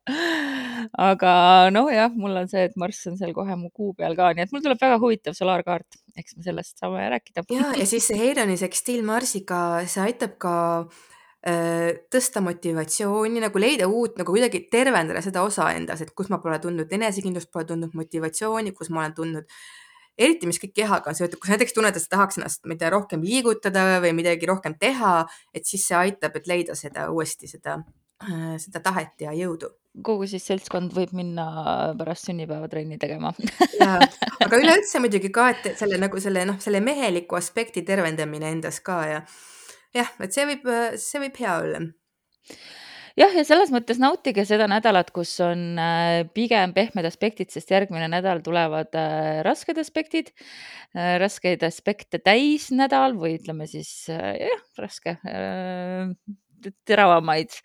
aga 1.10 1.34
noh, 1.76 1.92
jah, 1.94 2.14
mul 2.16 2.42
on 2.44 2.50
see, 2.52 2.66
et 2.70 2.80
Marss 2.80 3.06
on 3.12 3.20
seal 3.20 3.36
kohe 3.38 3.60
mu 3.60 3.70
kuu 3.70 3.94
peal 3.98 4.18
ka, 4.20 4.32
nii 4.36 4.48
et 4.48 4.56
mul 4.56 4.64
tuleb 4.66 4.82
väga 4.82 4.98
huvitav 5.02 5.38
solaarkaart, 5.38 6.02
eks 6.20 6.38
me 6.38 6.48
sellest 6.48 6.80
saame 6.80 7.06
rääkida. 7.16 7.46
ja, 7.54 7.72
ja 7.78 7.88
siis 7.90 8.10
see 8.10 8.20
Heironi 8.20 8.58
sekstiil 8.60 9.06
Marsiga, 9.08 9.62
see 9.90 10.08
aitab 10.08 10.38
ka 10.42 10.58
Äh, 10.88 11.19
tõsta 11.40 12.42
motivatsiooni, 12.44 13.40
nagu 13.40 13.62
leida 13.62 13.88
uut, 13.88 14.18
nagu 14.20 14.34
kuidagi 14.34 14.66
tervendada 14.72 15.22
seda 15.24 15.44
osa 15.48 15.70
endas, 15.72 16.02
et 16.04 16.12
kus 16.16 16.28
ma 16.32 16.42
pole 16.44 16.60
tundnud 16.60 16.92
enesekindlust, 16.92 17.52
pole 17.54 17.68
tundnud 17.70 17.96
motivatsiooni, 17.96 18.74
kus 18.76 18.92
ma 18.92 19.06
olen 19.06 19.16
tundnud, 19.16 19.60
eriti 20.20 20.50
mis 20.50 20.60
kõik 20.60 20.74
kehaga 20.82 21.12
on 21.12 21.16
seotud, 21.16 21.40
kus 21.40 21.54
näiteks 21.54 21.76
tunned, 21.78 21.96
et 21.96 22.04
sa 22.04 22.16
tahaks 22.18 22.42
ennast, 22.42 22.66
ma 22.68 22.76
ei 22.76 22.82
tea, 22.82 22.92
rohkem 22.92 23.24
liigutada 23.24 24.02
või 24.04 24.12
midagi 24.18 24.50
rohkem 24.50 24.76
teha, 24.80 25.14
et 25.56 25.70
siis 25.70 25.86
see 25.88 25.96
aitab, 25.96 26.36
et 26.36 26.50
leida 26.52 26.76
seda 26.76 27.08
uuesti, 27.14 27.48
seda, 27.48 27.78
äh, 28.26 28.58
seda 28.60 28.82
tahet 28.84 29.24
ja 29.24 29.32
jõudu. 29.38 29.72
Kogu 30.06 30.28
siis 30.30 30.44
seltskond 30.46 30.92
võib 30.96 31.14
minna 31.18 31.46
pärast 31.98 32.28
sünnipäeva 32.28 32.68
trenni 32.70 33.00
tegema 33.02 33.32
aga 34.46 34.60
üleüldse 34.60 35.00
muidugi 35.02 35.32
ka, 35.34 35.48
et 35.56 35.80
selle 35.80 35.98
nagu 36.00 36.20
selle 36.22 36.44
noh, 36.48 36.60
selle 36.62 36.84
meheliku 36.84 37.40
aspekti 37.40 37.82
tervendamine 37.88 38.52
endas 38.54 38.84
ka 38.86 39.00
ja 39.08 39.24
jah, 39.96 40.12
et 40.24 40.36
see 40.36 40.46
võib, 40.50 40.70
see 41.02 41.24
võib 41.24 41.42
hea 41.42 41.56
olla. 41.64 41.82
Jah, 43.20 43.34
ja 43.36 43.44
selles 43.44 43.72
mõttes 43.74 43.98
nautige 44.00 44.46
seda 44.48 44.64
nädalat, 44.70 45.10
kus 45.12 45.34
on 45.44 45.80
äh, 45.82 46.22
pigem 46.36 46.72
pehmed 46.76 47.08
aspektid, 47.10 47.50
sest 47.52 47.72
järgmine 47.74 48.08
nädal 48.12 48.40
tulevad 48.46 48.96
äh, 48.96 49.42
rasked 49.44 49.80
aspektid, 49.82 50.32
äh, 50.96 51.18
raskeid 51.20 51.66
aspekte 51.68 52.22
täis 52.24 52.70
nädal 52.72 53.18
või 53.20 53.36
ütleme 53.36 53.68
siis 53.68 53.92
jah, 54.08 54.64
raske, 54.80 55.18
teravamaid 56.88 57.60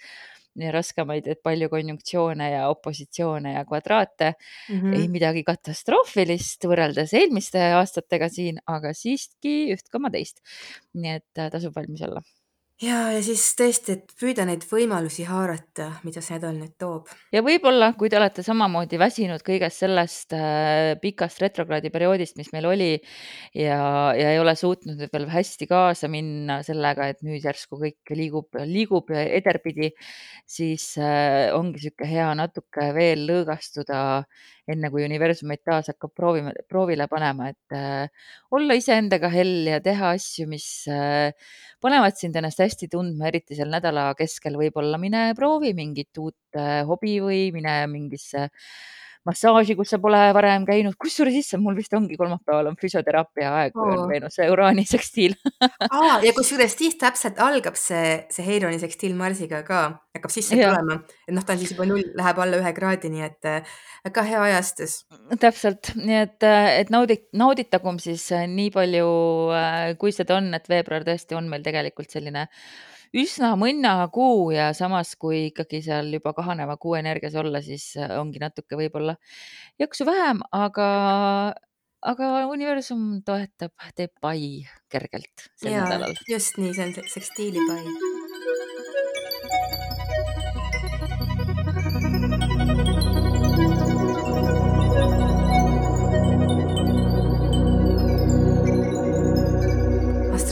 ja 0.60 0.72
raskemaid, 0.74 1.26
et 1.30 1.42
palju 1.42 1.68
konjunktsioone 1.72 2.50
ja 2.52 2.68
opositsioone 2.70 3.54
ja 3.56 3.64
kvadraate 3.64 4.34
mm. 4.34 4.80
-hmm. 4.80 4.94
ei 5.00 5.08
midagi 5.08 5.44
katastroofilist 5.46 6.68
võrreldes 6.70 7.14
eelmiste 7.14 7.62
aastatega 7.80 8.28
siin, 8.28 8.62
aga 8.66 8.94
siiski 8.94 9.74
üht 9.74 9.90
koma 9.90 10.10
teist. 10.10 10.40
nii 10.94 11.20
et 11.20 11.44
tasub 11.50 11.74
valmis 11.76 12.02
olla 12.02 12.22
ja, 12.82 12.98
ja 13.14 13.20
siis 13.24 13.42
tõesti, 13.58 13.94
et 13.98 14.14
püüda 14.18 14.46
neid 14.48 14.64
võimalusi 14.66 15.26
haarata, 15.28 15.90
mida 16.06 16.22
see 16.24 16.36
nädal 16.36 16.56
nüüd 16.58 16.74
toob. 16.80 17.10
ja 17.34 17.42
võib-olla, 17.44 17.92
kui 17.98 18.10
te 18.10 18.18
olete 18.18 18.42
samamoodi 18.46 18.98
väsinud 19.00 19.44
kõigest 19.46 19.84
sellest 19.84 20.34
äh, 20.36 20.94
pikast 21.02 21.42
retrokraadi 21.42 21.92
perioodist, 21.94 22.38
mis 22.40 22.50
meil 22.54 22.66
oli 22.70 22.90
ja, 23.54 23.78
ja 24.18 24.32
ei 24.32 24.40
ole 24.42 24.56
suutnud 24.58 24.98
nüüd 24.98 25.12
veel 25.14 25.28
hästi 25.30 25.68
kaasa 25.70 26.10
minna 26.10 26.60
sellega, 26.66 27.08
et 27.12 27.22
nüüd 27.26 27.44
järsku 27.44 27.78
kõik 27.80 28.14
liigub, 28.16 28.50
liigub 28.66 29.12
ederpidi, 29.14 29.92
siis 30.46 30.94
äh, 30.98 31.52
ongi 31.54 31.78
niisugune 31.78 32.10
hea 32.10 32.32
natuke 32.38 32.90
veel 32.96 33.24
lõõgastuda 33.28 34.02
enne 34.70 34.90
kui 34.92 35.04
universum 35.04 35.50
meid 35.50 35.62
taas 35.66 35.90
hakkab 35.92 36.14
proovima, 36.16 36.54
proovile 36.70 37.06
panema, 37.10 37.50
et 37.52 37.76
äh, 37.76 38.30
olla 38.54 38.76
iseendaga 38.78 39.28
hell 39.32 39.68
ja 39.68 39.80
teha 39.84 40.14
asju, 40.16 40.48
mis 40.50 40.66
äh, 40.90 41.30
panevad 41.84 42.16
sind 42.20 42.36
ennast 42.40 42.62
hästi 42.64 42.88
tundma, 42.92 43.28
eriti 43.28 43.58
seal 43.58 43.72
nädala 43.72 44.10
keskel 44.18 44.56
võib-olla. 44.60 45.00
Mine 45.00 45.26
proovi 45.36 45.74
mingit 45.76 46.22
uut 46.22 46.58
äh, 46.58 46.82
hobi 46.88 47.18
või 47.24 47.46
mine 47.56 47.82
mingisse 47.92 48.48
massaaži, 49.28 49.76
kus 49.78 49.92
sa 49.94 49.98
pole 50.02 50.20
varem 50.36 50.66
käinud, 50.68 50.96
kusjuures 51.00 51.36
issand, 51.38 51.64
mul 51.64 51.76
vist 51.78 51.94
ongi 51.96 52.18
kolmapäeval 52.20 52.70
on 52.70 52.78
füsioteraapia 52.80 53.52
aeg, 53.60 53.74
kui 53.76 53.94
on. 53.94 54.04
Veenuse 54.10 54.48
Uraani 54.52 54.84
sekstiil 54.88 55.36
aa, 55.64 56.18
ja 56.24 56.32
kusjuures 56.36 56.76
siis 56.76 56.98
täpselt 57.00 57.40
algab 57.42 57.78
see, 57.80 58.16
see 58.32 58.46
Heironi 58.46 58.80
sekstiilmarsiga 58.82 59.62
ka, 59.66 59.82
hakkab 60.16 60.34
sisse 60.34 60.58
jah, 60.58 60.74
tulema. 60.74 61.00
et 61.26 61.36
noh, 61.36 61.44
ta 61.46 61.56
on 61.56 61.62
siis 61.62 61.74
juba 61.74 61.88
null, 61.88 62.04
läheb 62.18 62.40
alla 62.44 62.60
ühe 62.60 62.74
kraadi, 62.76 63.12
nii 63.14 63.26
et 63.26 63.50
äh, 63.50 63.76
väga 64.08 64.26
hea 64.30 64.42
ajastus. 64.50 64.96
täpselt, 65.40 65.94
nii 65.98 66.20
et, 66.22 66.48
et 66.84 66.92
naudi-, 66.94 67.22
nauditagum 67.36 68.00
siis 68.02 68.26
äh, 68.36 68.48
nii 68.50 68.72
palju, 68.74 69.06
äh, 69.56 69.92
kui 70.00 70.12
seda 70.14 70.38
on, 70.40 70.52
et 70.56 70.68
veebruar 70.70 71.06
tõesti 71.06 71.38
on 71.38 71.48
meil 71.52 71.64
tegelikult 71.66 72.12
selline 72.12 72.48
üsna 73.14 73.52
mõnna 73.58 73.94
kuu 74.14 74.50
ja 74.54 74.70
samas, 74.76 75.14
kui 75.20 75.48
ikkagi 75.50 75.82
seal 75.84 76.10
juba 76.16 76.34
kahaneva 76.36 76.76
kuu 76.80 76.96
energias 76.98 77.36
olla, 77.40 77.62
siis 77.64 77.92
äh, 78.00 78.16
ongi 78.18 78.42
natuke 78.42 78.78
võib-olla 78.80 79.16
jaksu 79.80 80.06
vähem, 80.08 80.42
aga, 80.54 80.88
aga 82.14 82.32
universum 82.50 83.22
toetab, 83.26 83.74
teeb 83.96 84.14
pai 84.22 84.64
kergelt 84.92 85.48
sel 85.54 85.78
nädalal. 85.78 86.18
just 86.30 86.60
nii, 86.60 86.74
see 86.74 86.90
on 86.90 86.98
sekstiilipai. 87.16 88.13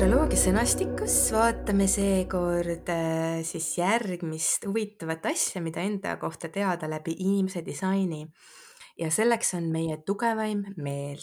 Astroloogia 0.02 0.40
sõnastikus 0.40 1.14
vaatame 1.30 1.84
seekord 1.86 2.88
äh, 2.90 3.36
siis 3.46 3.68
järgmist 3.78 4.64
huvitavat 4.66 5.28
asja, 5.30 5.60
mida 5.62 5.78
enda 5.86 6.16
kohta 6.18 6.48
teada 6.50 6.88
läbi 6.90 7.14
inimese 7.22 7.62
disaini. 7.62 8.26
ja 8.98 9.12
selleks 9.14 9.54
on 9.54 9.68
meie 9.70 10.00
tugevaim 10.02 10.64
meel. 10.76 11.22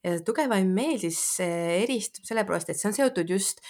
ja 0.00 0.14
tugevaim 0.24 0.72
meel 0.72 0.96
siis 1.02 1.20
äh, 1.44 1.82
eristub 1.82 2.24
sellepärast, 2.24 2.72
et 2.72 2.80
see 2.80 2.88
on 2.88 2.96
seotud 2.96 3.34
just 3.34 3.60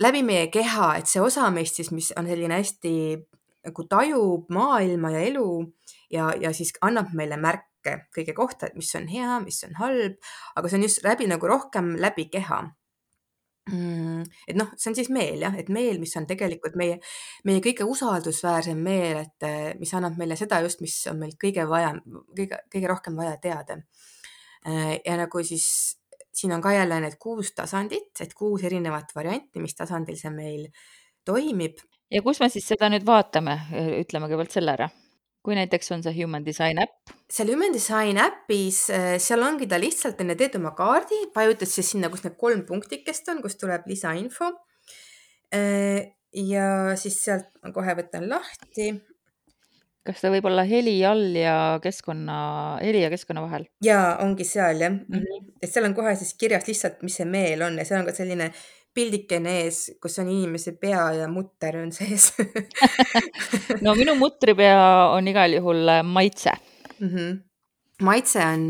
läbi 0.00 0.24
meie 0.24 0.48
keha, 0.48 0.94
et 0.96 1.12
see 1.12 1.20
osa 1.20 1.50
meist 1.52 1.76
siis, 1.76 1.92
mis 1.92 2.08
on 2.16 2.24
selline 2.24 2.62
hästi 2.62 2.94
nagu 3.68 3.84
tajub 3.84 4.48
maailma 4.48 5.12
ja 5.18 5.26
elu 5.28 5.48
ja, 6.08 6.32
ja 6.40 6.56
siis 6.56 6.72
annab 6.80 7.12
meile 7.12 7.36
märke 7.36 7.98
kõige 8.16 8.32
kohta, 8.32 8.72
et 8.72 8.80
mis 8.80 8.96
on 8.96 9.12
hea, 9.12 9.42
mis 9.44 9.60
on 9.68 9.76
halb, 9.76 10.16
aga 10.56 10.72
see 10.72 10.80
on 10.80 10.88
just 10.88 11.04
läbi 11.04 11.28
nagu 11.28 11.52
rohkem 11.52 11.98
läbi 12.00 12.30
keha. 12.32 12.64
Et 13.68 14.56
noh, 14.56 14.70
see 14.76 14.90
on 14.92 14.96
siis 14.98 15.10
meel 15.14 15.42
jah, 15.44 15.54
et 15.58 15.68
meel, 15.72 15.98
mis 16.02 16.14
on 16.20 16.26
tegelikult 16.28 16.76
meie, 16.80 16.98
meie 17.48 17.62
kõige 17.64 17.86
usaldusväärsem 17.88 18.80
meel, 18.82 19.22
et 19.26 19.48
eh, 19.48 19.72
mis 19.80 19.92
annab 19.98 20.18
meile 20.20 20.36
seda 20.40 20.60
just, 20.64 20.82
mis 20.84 20.96
on 21.10 21.20
meil 21.22 21.34
kõige 21.40 21.66
vaja, 21.68 21.94
kõige, 22.36 22.62
kõige 22.72 22.90
rohkem 22.90 23.18
vaja 23.18 23.36
teada. 23.42 23.80
Eh, 24.66 24.98
ja 25.04 25.18
nagu 25.20 25.44
siis 25.46 25.68
siin 26.38 26.54
on 26.54 26.62
ka 26.62 26.72
jälle 26.72 27.00
need 27.02 27.18
kuus 27.18 27.52
tasandit, 27.56 28.14
et 28.20 28.34
kuus 28.34 28.64
erinevat 28.64 29.12
varianti, 29.16 29.62
mis 29.62 29.74
tasandil 29.74 30.18
see 30.18 30.30
meil 30.30 30.68
toimib. 31.26 31.82
ja 32.10 32.22
kus 32.22 32.40
me 32.40 32.48
siis 32.48 32.68
seda 32.68 32.88
nüüd 32.92 33.04
vaatame, 33.06 33.58
ütleme 34.00 34.30
kõigepealt 34.30 34.54
selle 34.54 34.76
ära. 34.78 34.88
Kui 35.44 35.56
näiteks 35.56 35.92
on 35.94 36.02
see 36.04 36.14
Human 36.16 36.44
Design 36.46 36.80
äpp, 36.82 37.12
seal 37.30 37.52
Human 37.52 37.74
Design 37.74 38.20
äpis, 38.22 38.84
eh, 38.94 39.16
seal 39.22 39.44
ongi 39.46 39.68
ta 39.70 39.80
lihtsalt 39.80 40.20
enne 40.24 40.36
teed 40.38 40.58
oma 40.60 40.74
kaardi, 40.78 41.22
vajutad 41.34 41.70
siis 41.70 41.92
sinna, 41.94 42.10
kus 42.12 42.24
need 42.26 42.38
kolm 42.40 42.64
punktikest 42.68 43.30
on, 43.32 43.42
kus 43.44 43.56
tuleb 43.60 43.86
lisainfo. 43.88 44.50
Eh, 45.52 46.14
ja 46.36 46.96
siis 47.00 47.22
sealt 47.24 47.48
ma 47.62 47.72
kohe 47.72 47.94
võtan 47.96 48.28
lahti 48.28 48.90
kas 50.08 50.22
ta 50.24 50.30
võib 50.32 50.46
olla 50.48 50.64
heli 50.64 50.96
all 51.04 51.36
ja 51.36 51.54
keskkonna, 51.84 52.38
heli 52.80 53.02
ja 53.04 53.10
keskkonna 53.12 53.44
vahel? 53.44 53.66
ja 53.84 54.00
ongi 54.24 54.46
seal 54.48 54.80
jah 54.80 54.92
mm. 54.94 55.20
-hmm. 55.20 55.48
et 55.62 55.72
seal 55.72 55.88
on 55.88 55.96
kohe 55.96 56.14
siis 56.16 56.34
kirjas 56.40 56.68
lihtsalt, 56.68 57.02
mis 57.04 57.18
see 57.20 57.28
meel 57.28 57.62
on 57.66 57.78
ja 57.78 57.84
seal 57.88 58.00
on 58.02 58.08
ka 58.08 58.16
selline 58.16 58.50
pildikene 58.98 59.54
ees, 59.62 59.80
kus 60.02 60.18
on 60.22 60.30
inimese 60.32 60.74
pea 60.80 61.04
ja 61.20 61.28
mutter 61.30 61.78
on 61.80 61.92
sees 61.94 62.32
no 63.84 63.94
minu 63.98 64.16
mutripea 64.18 64.82
on 65.14 65.30
igal 65.30 65.54
juhul 65.60 65.94
äh, 65.94 66.02
maitse. 66.02 66.52
mm. 66.98 67.08
-hmm. 67.08 67.38
maitse 68.02 68.44
on, 68.44 68.68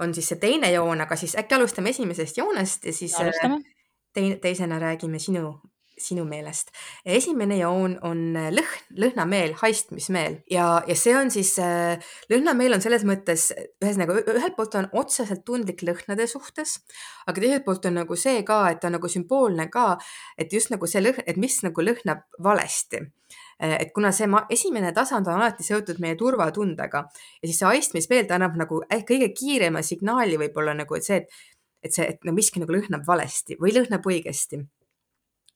on 0.00 0.14
siis 0.14 0.28
see 0.28 0.38
teine 0.38 0.72
joon, 0.72 1.00
aga 1.00 1.16
siis 1.16 1.36
äkki 1.38 1.54
alustame 1.54 1.94
esimesest 1.94 2.36
joonest 2.42 2.84
ja 2.84 2.92
siis 2.92 3.14
äh, 3.14 3.20
alustame. 3.20 3.62
teine, 4.12 4.36
teisena 4.36 4.78
räägime 4.78 5.18
sinu, 5.18 5.60
sinu 6.02 6.24
meelest. 6.28 6.70
esimene 7.04 7.58
joon 7.58 7.98
on 8.06 8.22
äh, 8.36 8.48
lõhn, 8.54 8.86
lõhnameel, 9.02 9.54
haistmismeel. 9.62 10.40
Ja, 10.50 10.68
ja 10.88 10.96
see 10.98 11.16
on 11.16 11.32
siis 11.34 11.54
äh,, 11.62 11.98
lõhnameel 12.30 12.76
on 12.76 12.84
selles 12.84 13.04
mõttes, 13.08 13.50
ühesõnaga 13.82 14.18
ühelt 14.22 14.56
poolt 14.56 14.78
on 14.78 14.90
otseselt 14.98 15.44
tundlik 15.48 15.84
lõhnade 15.86 16.28
suhtes, 16.30 16.78
aga 17.26 17.44
teiselt 17.44 17.66
poolt 17.66 17.88
on 17.90 18.00
nagu 18.02 18.18
see 18.18 18.42
ka, 18.46 18.64
et 18.72 18.82
ta 18.82 18.90
on 18.90 18.98
nagu 18.98 19.10
sümboolne 19.12 19.68
ka, 19.72 19.90
et 20.38 20.52
just 20.52 20.72
nagu 20.74 20.88
see 20.90 21.02
lõhn, 21.04 21.24
et 21.26 21.40
mis 21.40 21.60
nagu 21.66 21.84
lõhnab 21.84 22.26
valesti. 22.44 23.04
Et 23.58 23.90
kuna 23.90 24.12
see 24.14 24.28
esimene 24.54 24.92
tasand 24.94 25.26
on 25.26 25.40
alati 25.40 25.64
seotud 25.66 25.98
meie 25.98 26.14
turvatundega 26.18 27.00
ja 27.10 27.48
siis 27.48 27.58
see 27.58 27.66
haistmismeel, 27.66 28.28
ta 28.28 28.36
annab 28.38 28.54
nagu 28.60 28.84
kõige 29.08 29.32
kiirema 29.34 29.82
signaali 29.82 30.38
võib-olla 30.38 30.76
nagu, 30.78 30.94
et 30.94 31.06
see, 31.06 31.18
et, 31.24 31.40
et 31.82 31.94
see, 31.94 32.06
et 32.06 32.28
no 32.28 32.34
miski 32.36 32.62
nagu 32.62 32.76
lõhnab 32.76 33.02
valesti 33.06 33.58
või 33.58 33.74
lõhnab 33.74 34.06
õigesti 34.06 34.62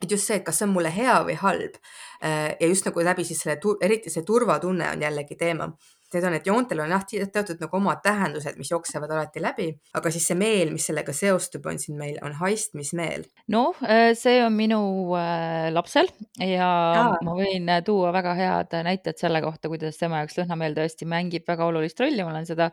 et 0.03 0.11
just 0.11 0.27
see, 0.27 0.37
et 0.41 0.45
kas 0.45 0.59
see 0.59 0.67
on 0.69 0.75
mulle 0.75 0.91
hea 0.95 1.19
või 1.27 1.37
halb. 1.41 1.79
ja 2.23 2.67
just 2.69 2.87
nagu 2.87 3.03
läbi 3.05 3.25
siis 3.25 3.41
selle, 3.43 3.59
eriti 3.83 4.11
see 4.11 4.23
turvatunne 4.23 4.91
on 4.93 5.03
jällegi 5.03 5.37
teema. 5.37 5.71
Need 6.13 6.27
on, 6.29 6.35
et 6.37 6.47
joontel 6.47 6.83
on 6.85 6.93
jah 6.93 7.05
teatud 7.09 7.61
nagu 7.63 7.79
omad 7.79 8.03
tähendused, 8.05 8.59
mis 8.61 8.71
jooksevad 8.73 9.11
alati 9.15 9.43
läbi, 9.43 9.69
aga 9.99 10.13
siis 10.13 10.27
see 10.29 10.37
meel, 10.39 10.73
mis 10.75 10.87
sellega 10.89 11.15
seostub, 11.17 11.67
on 11.71 11.81
siin 11.81 11.97
meil, 11.99 12.19
on 12.25 12.35
haistmismeel. 12.41 13.25
noh, 13.53 13.79
see 14.19 14.41
on 14.45 14.55
minu 14.57 14.81
äh, 15.19 15.71
lapsel 15.73 16.11
ja 16.39 16.69
Aa. 16.69 17.17
ma 17.25 17.37
võin 17.37 17.71
tuua 17.87 18.13
väga 18.15 18.35
head 18.39 18.77
näited 18.87 19.19
selle 19.21 19.43
kohta, 19.45 19.71
kuidas 19.73 19.99
tema 20.01 20.23
jaoks 20.23 20.39
lõhnameel 20.41 20.77
tõesti 20.77 21.09
mängib 21.09 21.47
väga 21.49 21.67
olulist 21.69 22.01
rolli. 22.01 22.23
ma 22.23 22.35
olen 22.35 22.49
seda 22.49 22.71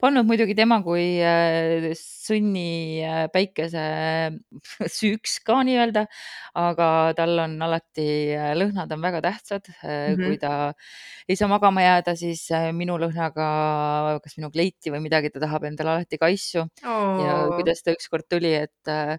pannud 0.00 0.28
muidugi 0.28 0.56
tema 0.58 0.80
kui 0.84 1.06
äh, 1.24 1.90
sunni 1.98 3.02
äh, 3.04 3.24
päikese 3.32 3.84
süüks 4.98 5.38
ka 5.44 5.60
nii-öelda, 5.66 6.06
aga 6.58 6.88
tal 7.16 7.38
on 7.44 7.56
alati, 7.64 8.06
lõhnad 8.58 8.92
on 8.94 9.04
väga 9.04 9.22
tähtsad 9.24 9.68
mm. 9.70 9.88
-hmm. 9.88 10.24
kui 10.24 10.38
ta 10.38 10.54
ei 11.28 11.36
saa 11.36 11.48
magama 11.48 11.82
jääda, 11.82 12.14
siis 12.16 12.48
minu 12.76 12.98
lõhnaga, 13.00 13.48
kas 14.24 14.36
minu 14.38 14.50
kleiti 14.54 14.92
või 14.94 15.02
midagi, 15.06 15.32
ta 15.34 15.42
tahab 15.42 15.66
endale 15.68 15.94
alati 15.96 16.20
kaisu 16.20 16.64
oh. 16.64 17.24
ja 17.24 17.38
kuidas 17.54 17.84
ta 17.84 17.94
ükskord 17.96 18.28
tuli, 18.30 18.52
et 18.66 18.92
äh, 18.92 19.16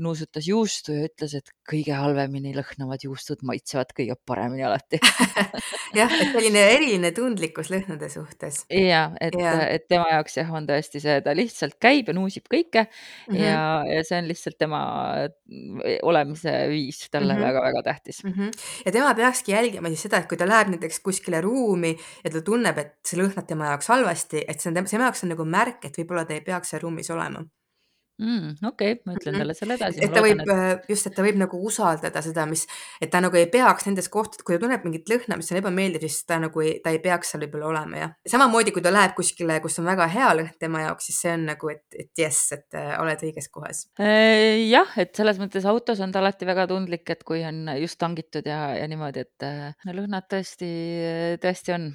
nuusutas 0.00 0.46
juustu 0.48 0.94
ja 0.96 1.06
ütles, 1.08 1.34
et 1.36 1.50
kõige 1.68 1.92
halvemini 1.96 2.54
lõhnavad 2.56 3.02
juustud 3.04 3.42
maitsevad 3.46 3.92
kõige 3.96 4.16
paremini 4.26 4.64
alati 4.64 5.00
jah, 5.98 6.08
et 6.16 6.32
selline 6.32 6.62
eriline 6.74 7.12
tundlikkus 7.16 7.68
lõhnade 7.72 8.08
suhtes. 8.12 8.62
ja 8.72 9.04
et 9.20 9.36
et 9.36 9.86
tema 9.90 10.08
jaoks 10.14 10.38
jah, 10.40 10.50
on 10.56 10.66
tõesti 10.68 11.02
see, 11.02 11.18
ta 11.24 11.36
lihtsalt 11.36 11.76
käib 11.82 12.08
ja 12.08 12.16
nuusib 12.16 12.48
kõike 12.48 12.86
mm 12.86 13.34
-hmm. 13.34 13.44
ja, 13.44 13.62
ja 13.98 14.02
see 14.08 14.22
on 14.22 14.30
lihtsalt 14.32 14.58
tema 14.58 14.82
olemise 16.02 16.56
viis 16.72 17.04
talle 17.12 17.36
väga-väga 17.36 17.68
mm 17.68 17.80
-hmm. 17.80 17.84
tähtis 17.84 18.24
mm. 18.24 18.32
-hmm. 18.32 18.50
ja 18.86 18.92
tema 18.92 19.14
peakski 19.14 19.52
jälgima 19.52 19.88
siis 19.88 20.08
seda, 20.08 20.18
et 20.18 20.28
kui 20.28 20.38
ta 20.38 20.48
läheb 20.48 20.72
näiteks 20.72 21.00
kuskile 21.00 21.40
ruumi 21.40 21.96
ja 22.24 22.30
ta 22.30 22.40
tunneb, 22.40 22.78
et 22.78 22.94
see 23.04 23.20
lõhnab 23.20 23.46
tema 23.46 23.66
jaoks 23.66 23.88
halvasti, 23.88 24.44
et 24.48 24.60
see 24.60 24.70
on 24.70 24.74
tema 24.74 25.04
jaoks 25.04 25.24
on 25.24 25.36
nagu 25.36 25.44
märk, 25.44 25.84
et 25.84 25.98
võib-olla 25.98 26.24
ta 26.24 26.34
ei 26.34 26.40
peaks 26.40 26.70
seal 26.70 26.82
ruumis 26.82 27.10
olema 27.10 27.44
mm,. 28.20 28.66
okei 28.68 28.92
okay,, 28.94 29.00
ma 29.06 29.16
ütlen 29.16 29.38
talle 29.38 29.54
selle 29.56 29.76
edasi. 29.78 30.02
et 30.04 30.12
ta 30.14 30.22
võib 30.24 30.42
et... 30.44 30.88
just, 30.90 31.08
et 31.08 31.16
ta 31.16 31.24
võib 31.24 31.38
nagu 31.40 31.60
usaldada 31.68 32.22
seda, 32.24 32.44
mis, 32.50 32.64
et 33.02 33.10
ta 33.12 33.22
nagu 33.24 33.38
ei 33.38 33.48
peaks 33.52 33.88
nendes 33.88 34.10
kohtades, 34.12 34.44
kui 34.46 34.56
ta 34.56 34.62
tunneb 34.64 34.84
mingit 34.86 35.08
lõhna, 35.12 35.38
mis 35.40 35.50
on 35.52 35.60
ebameeldiv, 35.60 36.04
siis 36.06 36.26
ta 36.28 36.38
nagu 36.42 36.64
ei, 36.64 36.76
ta 36.84 36.92
ei 36.94 37.00
peaks 37.04 37.32
seal 37.32 37.44
võib-olla 37.46 37.70
olema 37.72 38.02
jah. 38.02 38.14
samamoodi, 38.34 38.74
kui 38.74 38.84
ta 38.84 38.92
läheb 38.94 39.16
kuskile, 39.18 39.58
kus 39.64 39.80
on 39.82 39.88
väga 39.88 40.08
hea 40.12 40.30
lõhn 40.38 40.52
tema 40.62 40.84
jaoks, 40.86 41.08
siis 41.10 41.22
see 41.24 41.34
on 41.36 41.48
nagu, 41.52 41.72
et, 41.72 41.84
et 41.98 42.24
jess, 42.24 42.52
et 42.56 42.78
äh, 42.78 42.94
oled 43.00 43.26
õiges 43.28 43.50
kohas. 43.52 43.84
Äh, 44.02 44.62
jah, 44.68 44.92
et 45.00 45.14
selles 45.18 45.40
mõttes 45.42 45.66
autos 45.68 46.02
on 46.04 46.14
ta 46.14 46.22
alati 46.22 46.48
väga 46.48 46.68
tundlik, 46.70 47.08
et 47.12 47.26
kui 47.28 47.44
on 47.48 47.64
just 47.80 48.00
tangitud 48.02 48.46
ja, 48.48 48.64
ja 48.78 48.88
niimoodi, 48.90 49.26
et 49.26 49.48
äh, 49.48 49.92
lõhnad 49.92 50.28
tõesti, 50.30 50.72
tõesti 51.42 51.76
on 51.76 51.92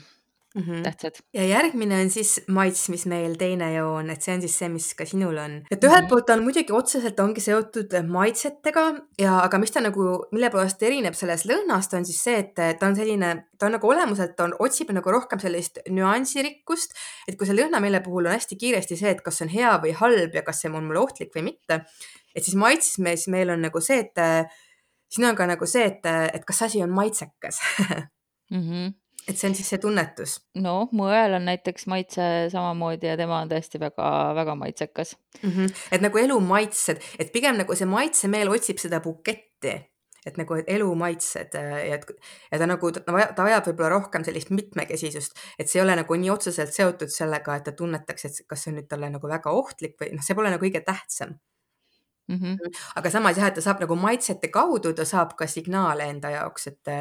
mm 0.58 0.64
-hmm. 0.64 0.84
tähtsad. 0.84 1.16
ja 1.34 1.46
järgmine 1.46 2.02
on 2.02 2.10
siis 2.10 2.42
maitsmismeel 2.48 3.36
teine 3.36 3.74
joon, 3.74 4.10
et 4.10 4.22
see 4.22 4.36
on 4.36 4.42
siis 4.42 4.58
see, 4.60 4.70
mis 4.70 4.88
ka 4.96 5.06
sinul 5.06 5.38
on. 5.38 5.56
et 5.72 5.84
ühelt 5.84 6.02
mm 6.02 6.06
-hmm. 6.06 6.10
poolt 6.10 6.30
on 6.30 6.44
muidugi 6.44 6.74
otseselt 6.74 7.20
ongi 7.20 7.42
seotud 7.42 7.94
maitsetega 8.08 8.86
ja, 9.20 9.40
aga 9.44 9.58
mis 9.58 9.72
ta 9.72 9.82
nagu, 9.82 10.26
mille 10.32 10.50
poolest 10.50 10.84
erineb 10.84 11.14
sellest 11.14 11.46
lõhnast, 11.46 11.98
on 11.98 12.06
siis 12.06 12.24
see, 12.24 12.38
et 12.38 12.80
ta 12.80 12.88
on 12.88 12.96
selline, 12.96 13.48
ta 13.60 13.66
on 13.66 13.72
nagu 13.78 13.90
olemuselt 13.90 14.40
on, 14.40 14.56
otsib 14.60 14.92
nagu 14.92 15.12
rohkem 15.12 15.40
sellist 15.40 15.80
nüansirikkust, 15.90 16.94
et 17.28 17.38
kui 17.38 17.48
see 17.48 17.56
lõhnameele 17.62 18.04
puhul 18.04 18.26
on 18.26 18.38
hästi 18.38 18.56
kiiresti 18.56 18.98
see, 18.98 19.10
et 19.10 19.22
kas 19.22 19.38
see 19.38 19.48
on 19.48 19.54
hea 19.54 19.74
või 19.84 19.94
halb 20.04 20.36
ja 20.36 20.42
kas 20.42 20.62
see 20.62 20.72
on 20.72 20.84
mulle 20.84 21.00
ohtlik 21.00 21.36
või 21.36 21.44
mitte, 21.52 21.84
et 22.36 22.44
siis 22.44 22.56
maitsmismeel 22.56 23.50
on 23.50 23.62
nagu 23.62 23.82
see, 23.82 24.00
et 24.00 24.16
siin 25.10 25.26
on 25.26 25.36
ka 25.36 25.46
nagu 25.48 25.66
see, 25.66 25.86
et, 25.86 26.06
et 26.34 26.46
kas 26.46 26.62
asi 26.62 26.84
on 26.84 26.90
maitsekas 26.90 27.60
mm. 28.52 28.62
-hmm 28.62 29.07
et 29.28 29.36
see 29.36 29.50
on 29.50 29.58
siis 29.58 29.70
see 29.74 29.82
tunnetus? 29.84 30.38
noh, 30.62 30.88
mu 30.96 31.10
õel 31.12 31.38
on 31.38 31.46
näiteks 31.50 31.88
maitse 31.92 32.24
samamoodi 32.54 33.10
ja 33.12 33.18
tema 33.20 33.42
on 33.44 33.52
tõesti 33.52 33.82
väga-väga 33.82 34.56
maitsekas 34.60 35.16
mm. 35.42 35.52
-hmm. 35.52 35.76
et 35.92 36.06
nagu 36.06 36.24
elu 36.24 36.40
maitsed, 36.40 37.04
et 37.20 37.32
pigem 37.36 37.60
nagu 37.60 37.76
see 37.76 37.90
maitsemeel 37.90 38.52
otsib 38.54 38.80
seda 38.84 39.02
buketti, 39.04 39.76
et 40.28 40.40
nagu 40.40 40.58
et 40.60 40.70
elu 40.78 40.88
maitsed 40.96 41.56
ja 41.56 41.82
et 41.98 42.08
ja 42.52 42.60
ta 42.60 42.70
nagu 42.70 42.92
ta 42.92 43.44
vajab 43.44 43.70
võib-olla 43.72 43.92
rohkem 43.98 44.24
sellist 44.28 44.50
mitmekesisust, 44.56 45.38
et 45.60 45.70
see 45.70 45.82
ei 45.82 45.86
ole 45.86 45.96
nagu 46.00 46.16
nii 46.16 46.32
otseselt 46.34 46.74
seotud 46.74 47.12
sellega, 47.14 47.56
et 47.56 47.68
ta 47.68 47.72
tunnetaks, 47.72 48.26
et 48.26 48.42
kas 48.48 48.64
see 48.64 48.74
on 48.74 48.82
nüüd 48.82 48.90
talle 48.92 49.12
nagu 49.12 49.28
väga 49.28 49.52
ohtlik 49.52 50.00
või 50.02 50.16
noh, 50.16 50.24
see 50.24 50.36
pole 50.36 50.54
nagu 50.54 50.64
kõige 50.64 50.84
tähtsam 50.88 51.38
mm. 52.28 52.36
-hmm. 52.36 52.80
aga 52.96 53.10
samas 53.10 53.38
jah, 53.38 53.48
et 53.48 53.60
ta 53.60 53.62
saab 53.62 53.84
nagu 53.84 53.96
maitsete 53.96 54.48
kaudu, 54.48 54.94
ta 54.94 55.06
saab 55.06 55.36
ka 55.36 55.48
signaale 55.48 56.10
enda 56.14 56.30
jaoks, 56.30 56.68
et 56.68 56.96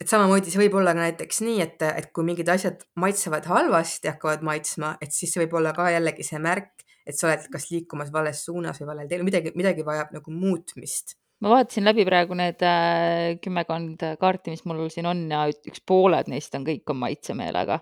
et 0.00 0.10
samamoodi 0.10 0.52
see 0.52 0.62
võib 0.64 0.78
olla 0.80 0.94
ka 0.96 1.04
näiteks 1.04 1.42
nii, 1.46 1.58
et, 1.64 1.82
et 1.86 2.08
kui 2.14 2.26
mingid 2.26 2.48
asjad 2.50 2.82
maitsevad 3.00 3.46
halvasti, 3.50 4.10
hakkavad 4.10 4.44
maitsma, 4.46 4.96
et 5.04 5.14
siis 5.14 5.34
see 5.34 5.44
võib 5.44 5.58
olla 5.60 5.74
ka 5.76 5.90
jällegi 5.94 6.26
see 6.26 6.40
märk, 6.42 6.86
et 7.04 7.18
sa 7.18 7.28
oled 7.28 7.50
kas 7.52 7.68
liikumas 7.70 8.12
vales 8.12 8.44
suunas 8.46 8.80
või 8.80 8.90
valel 8.94 9.10
teel, 9.10 9.26
midagi, 9.26 9.52
midagi 9.58 9.86
vajab 9.86 10.16
nagu 10.16 10.34
muutmist 10.34 11.18
ma 11.44 11.52
vaatasin 11.52 11.84
läbi 11.84 12.04
praegu 12.08 12.36
need 12.38 12.62
äh, 12.64 13.34
kümmekond 13.44 14.04
kaarti, 14.20 14.54
mis 14.54 14.64
mul 14.68 14.86
siin 14.92 15.08
on 15.10 15.24
ja 15.30 15.44
üks 15.52 15.82
pooled 15.86 16.30
neist 16.32 16.54
on 16.56 16.66
kõik 16.66 16.92
on 16.92 17.00
maitsemeelega. 17.02 17.80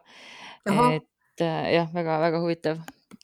et 0.67 1.45
äh, 1.45 1.69
jah, 1.77 1.91
väga-väga 1.95 2.41
huvitav, 2.43 2.81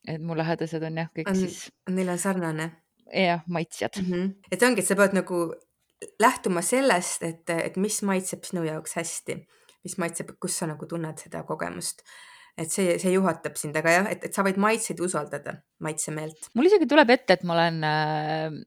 et 0.06 0.22
mu 0.22 0.36
lähedased 0.38 0.84
on 0.84 1.00
jah, 1.02 1.10
kõik 1.16 1.32
on, 1.32 1.40
siis. 1.40 1.64
Neil 1.90 2.12
on 2.14 2.22
sarnane. 2.22 2.70
jah, 3.08 3.42
maitsjad 3.48 3.98
mm. 4.02 4.12
-hmm. 4.12 4.52
et 4.52 4.62
ongi, 4.62 4.84
et 4.84 4.86
sa 4.86 4.96
pead 4.96 5.16
nagu 5.16 5.46
lähtuma 6.20 6.62
sellest, 6.62 7.22
et, 7.22 7.50
et 7.50 7.76
mis 7.76 8.02
maitseb 8.02 8.44
sinu 8.46 8.64
jaoks 8.66 8.96
hästi, 8.98 9.38
mis 9.84 9.98
maitseb, 9.98 10.34
kus 10.40 10.58
sa 10.58 10.68
nagu 10.70 10.86
tunned 10.86 11.18
seda 11.22 11.42
kogemust 11.48 12.04
et 12.58 12.72
see, 12.74 12.96
see 12.98 13.14
juhatab 13.14 13.56
sind, 13.58 13.76
aga 13.78 13.94
jah, 13.94 14.10
et, 14.12 14.28
et 14.28 14.34
sa 14.34 14.44
võid 14.46 14.58
maitseid 14.60 14.98
usaldada, 15.04 15.58
maitsemeelt. 15.84 16.50
mul 16.58 16.66
isegi 16.66 16.88
tuleb 16.90 17.12
ette, 17.14 17.36
et 17.38 17.44
ma 17.46 17.54
olen 17.54 17.80
äh, 17.86 18.58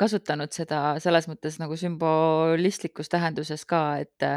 kasutanud 0.00 0.52
seda 0.54 0.80
selles 1.02 1.28
mõttes 1.28 1.58
nagu 1.60 1.76
sümbolistlikus 1.78 3.10
tähenduses 3.12 3.64
ka, 3.68 3.82
et, 4.02 4.28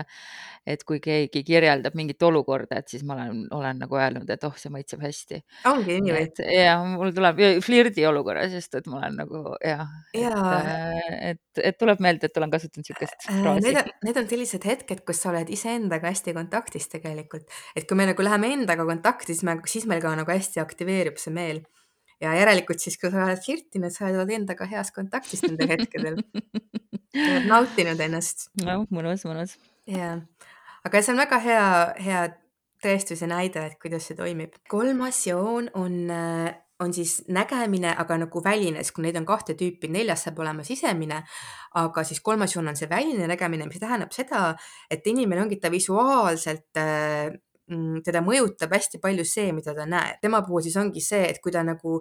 et 0.67 0.84
kui 0.88 0.99
keegi 1.04 1.43
kirjeldab 1.47 1.95
mingit 1.99 2.21
olukorda, 2.27 2.82
et 2.82 2.91
siis 2.91 3.06
ma 3.08 3.15
olen, 3.15 3.45
olen 3.56 3.82
nagu 3.86 3.99
öelnud, 3.99 4.30
et 4.30 4.43
oh, 4.47 4.56
see 4.60 4.73
maitseb 4.73 5.04
hästi. 5.06 5.41
ongi 5.71 5.99
nii 6.04 6.15
või? 6.17 6.27
ja 6.58 6.75
mul 6.86 7.15
tuleb 7.15 7.39
flirdi 7.63 8.06
olukorras, 8.08 8.51
sest 8.56 8.80
et 8.82 8.91
ma 8.91 8.99
olen 9.01 9.19
nagu 9.23 9.43
jah 9.63 9.88
ja. 10.17 10.36
et, 10.60 11.32
et, 11.32 11.63
et 11.71 11.80
tuleb 11.80 12.04
meelde, 12.04 12.27
et 12.27 12.41
olen 12.41 12.51
kasutanud 12.51 12.84
niisugust 12.84 13.27
äh, 13.30 13.39
fraasi. 13.39 13.65
Need 13.67 13.82
on, 13.82 13.91
need 14.08 14.21
on 14.21 14.30
sellised 14.32 14.67
hetked, 14.67 15.04
kus 15.08 15.23
sa 15.23 15.32
oled 15.32 15.49
iseendaga 15.54 16.12
hästi 16.12 16.36
kontaktis 16.36 16.88
tegelikult, 16.91 17.47
et 17.75 17.88
kui 17.88 17.99
me 17.99 18.08
nagu 18.12 18.25
läheme 18.25 18.51
endaga 18.56 18.81
kontakti, 18.89 19.34
siis 19.36 19.46
me, 19.48 19.58
siis 19.70 19.88
meil 19.89 20.02
ka 20.04 20.13
nagu 20.17 20.32
hästi 20.32 20.62
aktiveerub 20.63 21.20
see 21.22 21.34
meel 21.36 21.63
ja 22.22 22.36
järelikult 22.38 22.82
siis, 22.82 22.98
kui 23.02 23.12
sa 23.12 23.26
oled 23.26 23.41
flirtinud, 23.41 23.94
sa 23.94 24.10
oled 24.12 24.34
endaga 24.36 24.67
heas 24.70 24.94
kontaktis 24.96 25.44
nendel 25.48 25.72
hetkedel. 25.74 26.20
oled 27.26 27.48
nautinud 27.50 28.02
ennast. 28.08 28.50
no 28.63 28.84
mõnus, 28.94 29.26
mõnus. 29.28 29.58
ja, 29.89 30.15
aga 30.88 31.02
see 31.02 31.15
on 31.15 31.24
väga 31.24 31.41
hea, 31.44 31.70
hea 32.06 32.26
tõestuse 32.82 33.30
näide, 33.30 33.65
et 33.67 33.80
kuidas 33.82 34.08
see 34.10 34.17
toimib. 34.17 34.56
kolmas 34.70 35.20
joon 35.28 35.70
on, 35.78 35.98
on 36.82 36.96
siis 36.96 37.20
nägemine, 37.30 37.91
aga 38.04 38.17
nagu 38.24 38.41
väline, 38.46 38.82
sest 38.82 38.96
kui 38.96 39.06
neid 39.06 39.20
on 39.20 39.28
kahte 39.28 39.58
tüüpi, 39.58 39.89
neljas 39.91 40.26
saab 40.26 40.39
olema 40.41 40.65
sisemine, 40.65 41.22
aga 41.82 42.06
siis 42.08 42.24
kolmas 42.26 42.56
joon 42.56 42.72
on 42.72 42.80
see 42.80 42.89
väline 42.89 43.30
nägemine, 43.30 43.70
mis 43.70 43.82
tähendab 43.82 44.13
seda, 44.15 44.52
et 44.89 45.06
inimene 45.10 45.46
ongi 45.46 45.60
ta 45.62 45.74
visuaalselt 45.74 46.82
Mm, 46.82 47.50
teda 48.05 48.21
mõjutab 48.25 48.73
hästi 48.75 48.99
palju 49.03 49.25
see, 49.27 49.51
mida 49.55 49.75
ta 49.77 49.88
näeb. 49.89 50.19
tema 50.21 50.41
puhul 50.45 50.65
siis 50.65 50.77
ongi 50.77 51.03
see, 51.03 51.23
et 51.29 51.41
kui 51.43 51.53
ta 51.53 51.63
nagu, 51.65 51.99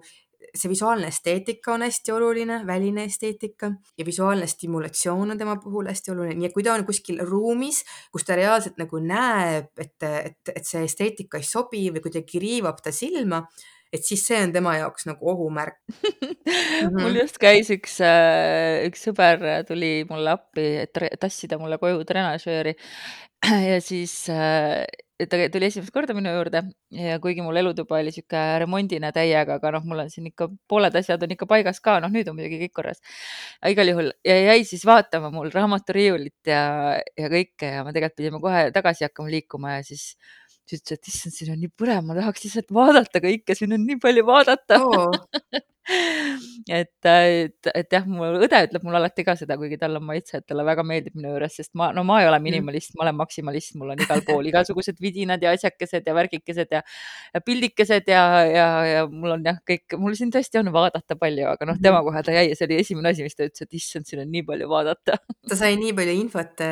see 0.55 0.71
visuaalne 0.73 1.11
esteetika 1.13 1.75
on 1.75 1.85
hästi 1.87 2.13
oluline, 2.13 2.61
väline 2.67 3.05
esteetika 3.09 3.73
ja 3.99 4.07
visuaalne 4.07 4.47
stimulatsioon 4.51 5.35
on 5.35 5.39
tema 5.39 5.57
puhul 5.63 5.91
hästi 5.91 6.15
oluline, 6.15 6.39
nii 6.41 6.51
et 6.51 6.57
kui 6.57 6.67
ta 6.67 6.75
on 6.75 6.87
kuskil 6.89 7.21
ruumis, 7.27 7.83
kus 8.13 8.27
ta 8.27 8.39
reaalselt 8.39 8.81
nagu 8.81 9.03
näeb, 9.05 9.71
et, 9.79 9.97
et, 10.03 10.55
et 10.55 10.65
see 10.67 10.87
esteetika 10.87 11.41
ei 11.41 11.47
sobi 11.47 11.89
või 11.95 12.05
kuidagi 12.07 12.43
riivab 12.43 12.81
ta 12.83 12.93
silma, 12.95 13.45
et 13.93 14.07
siis 14.07 14.23
see 14.27 14.39
on 14.45 14.53
tema 14.55 14.77
jaoks 14.79 15.07
nagu 15.09 15.31
ohumärk 15.33 15.81
mm. 15.91 16.97
mul 17.03 17.19
just 17.21 17.41
käis 17.43 17.71
üks, 17.75 17.99
äh, 18.05 18.87
üks 18.89 19.07
sõber 19.09 19.43
tuli 19.69 20.07
mulle 20.11 20.35
appi, 20.37 20.67
et 20.85 21.03
tassida 21.21 21.59
mulle 21.61 21.81
koju 21.83 22.05
trenažööri 22.09 22.77
ja 23.71 23.79
siis 23.85 24.15
äh, 24.33 24.85
ta 25.29 25.39
tuli 25.53 25.69
esimest 25.69 25.93
korda 25.95 26.15
minu 26.17 26.33
juurde 26.33 26.63
ja 26.97 27.19
kuigi 27.23 27.45
mul 27.45 27.57
elutuba 27.61 27.99
oli 27.99 28.13
sihuke 28.15 28.41
remondine 28.63 29.11
täiega, 29.17 29.59
aga 29.59 29.73
noh, 29.77 29.87
mul 29.91 30.05
on 30.05 30.11
siin 30.13 30.29
ikka 30.31 30.49
pooled 30.71 30.97
asjad 31.01 31.23
on 31.27 31.35
ikka 31.37 31.49
paigas 31.51 31.81
ka, 31.85 31.99
noh, 32.05 32.13
nüüd 32.13 32.31
on 32.31 32.39
muidugi 32.39 32.61
kõik 32.65 32.75
korras. 32.81 33.03
igal 33.69 33.93
juhul 33.93 34.13
ja 34.27 34.37
jäi 34.51 34.65
siis 34.69 34.87
vaatama 34.89 35.33
mul 35.35 35.53
raamaturiiulit 35.55 36.53
ja, 36.53 36.63
ja 37.19 37.33
kõike 37.33 37.75
ja 37.77 37.85
me 37.87 37.95
tegelikult 37.97 38.21
pidime 38.21 38.43
kohe 38.43 38.69
tagasi 38.75 39.09
hakkama 39.09 39.33
liikuma 39.37 39.79
ja 39.79 39.83
siis 39.87 40.15
siis 40.71 40.85
ütles, 40.85 40.99
et 40.99 41.11
issand, 41.11 41.35
siin 41.35 41.53
on 41.55 41.61
nii 41.61 41.73
põnev, 41.79 42.05
ma 42.07 42.15
tahaks 42.19 42.45
lihtsalt 42.47 42.71
vaadata 42.75 43.23
kõike, 43.25 43.57
siin 43.59 43.75
on 43.75 43.85
nii 43.87 43.99
palju 44.03 44.27
vaadata 44.29 44.79
oh. 44.87 45.17
et, 46.69 47.07
et, 47.07 47.71
et 47.75 47.95
jah, 47.95 48.05
mu 48.07 48.27
õde 48.27 48.61
ütleb 48.67 48.85
mulle 48.87 49.01
alati 49.01 49.25
ka 49.27 49.35
seda, 49.39 49.57
kuigi 49.61 49.79
tal 49.81 49.97
on 49.99 50.05
maitse, 50.07 50.41
et 50.41 50.47
talle 50.49 50.65
väga 50.67 50.85
meeldib 50.87 51.17
minu 51.19 51.33
juures, 51.33 51.57
sest 51.57 51.73
ma, 51.79 51.91
no 51.97 52.05
ma 52.07 52.21
ei 52.23 52.29
ole 52.29 52.39
mm. 52.39 52.47
minimalist, 52.47 52.95
ma 52.99 53.07
olen 53.07 53.19
maksimalist, 53.19 53.75
mul 53.81 53.93
on 53.95 54.03
igal 54.05 54.23
pool 54.27 54.47
igasugused 54.51 55.01
vidinad 55.03 55.43
ja 55.43 55.55
asjakesed 55.57 56.07
ja 56.07 56.15
värgikesed 56.17 56.77
ja, 56.77 56.83
ja 57.35 57.43
pildikesed 57.45 58.11
ja, 58.11 58.23
ja, 58.47 58.69
ja 58.89 59.03
mul 59.11 59.37
on 59.37 59.47
jah, 59.47 59.61
kõik, 59.67 59.99
mul 60.01 60.17
siin 60.19 60.33
tõesti 60.35 60.61
on 60.63 60.73
vaadata 60.75 61.19
palju, 61.21 61.49
aga 61.55 61.71
noh, 61.73 61.81
tema 61.83 62.03
kohe 62.07 62.25
ta 62.27 62.37
jäi 62.37 62.49
ja 62.51 62.59
see 62.59 62.69
oli 62.69 62.81
esimene 62.85 63.15
asi, 63.15 63.27
mis 63.27 63.39
ta 63.39 63.49
ütles, 63.49 63.67
et 63.67 63.81
issand, 63.81 64.09
siin 64.09 64.25
on 64.25 64.33
nii 64.33 64.47
palju 64.49 64.71
vaadata. 64.71 65.19
ta 65.51 65.59
sai 65.59 65.79
nii 65.81 65.95
palju 65.97 66.17
infot. 66.21 66.65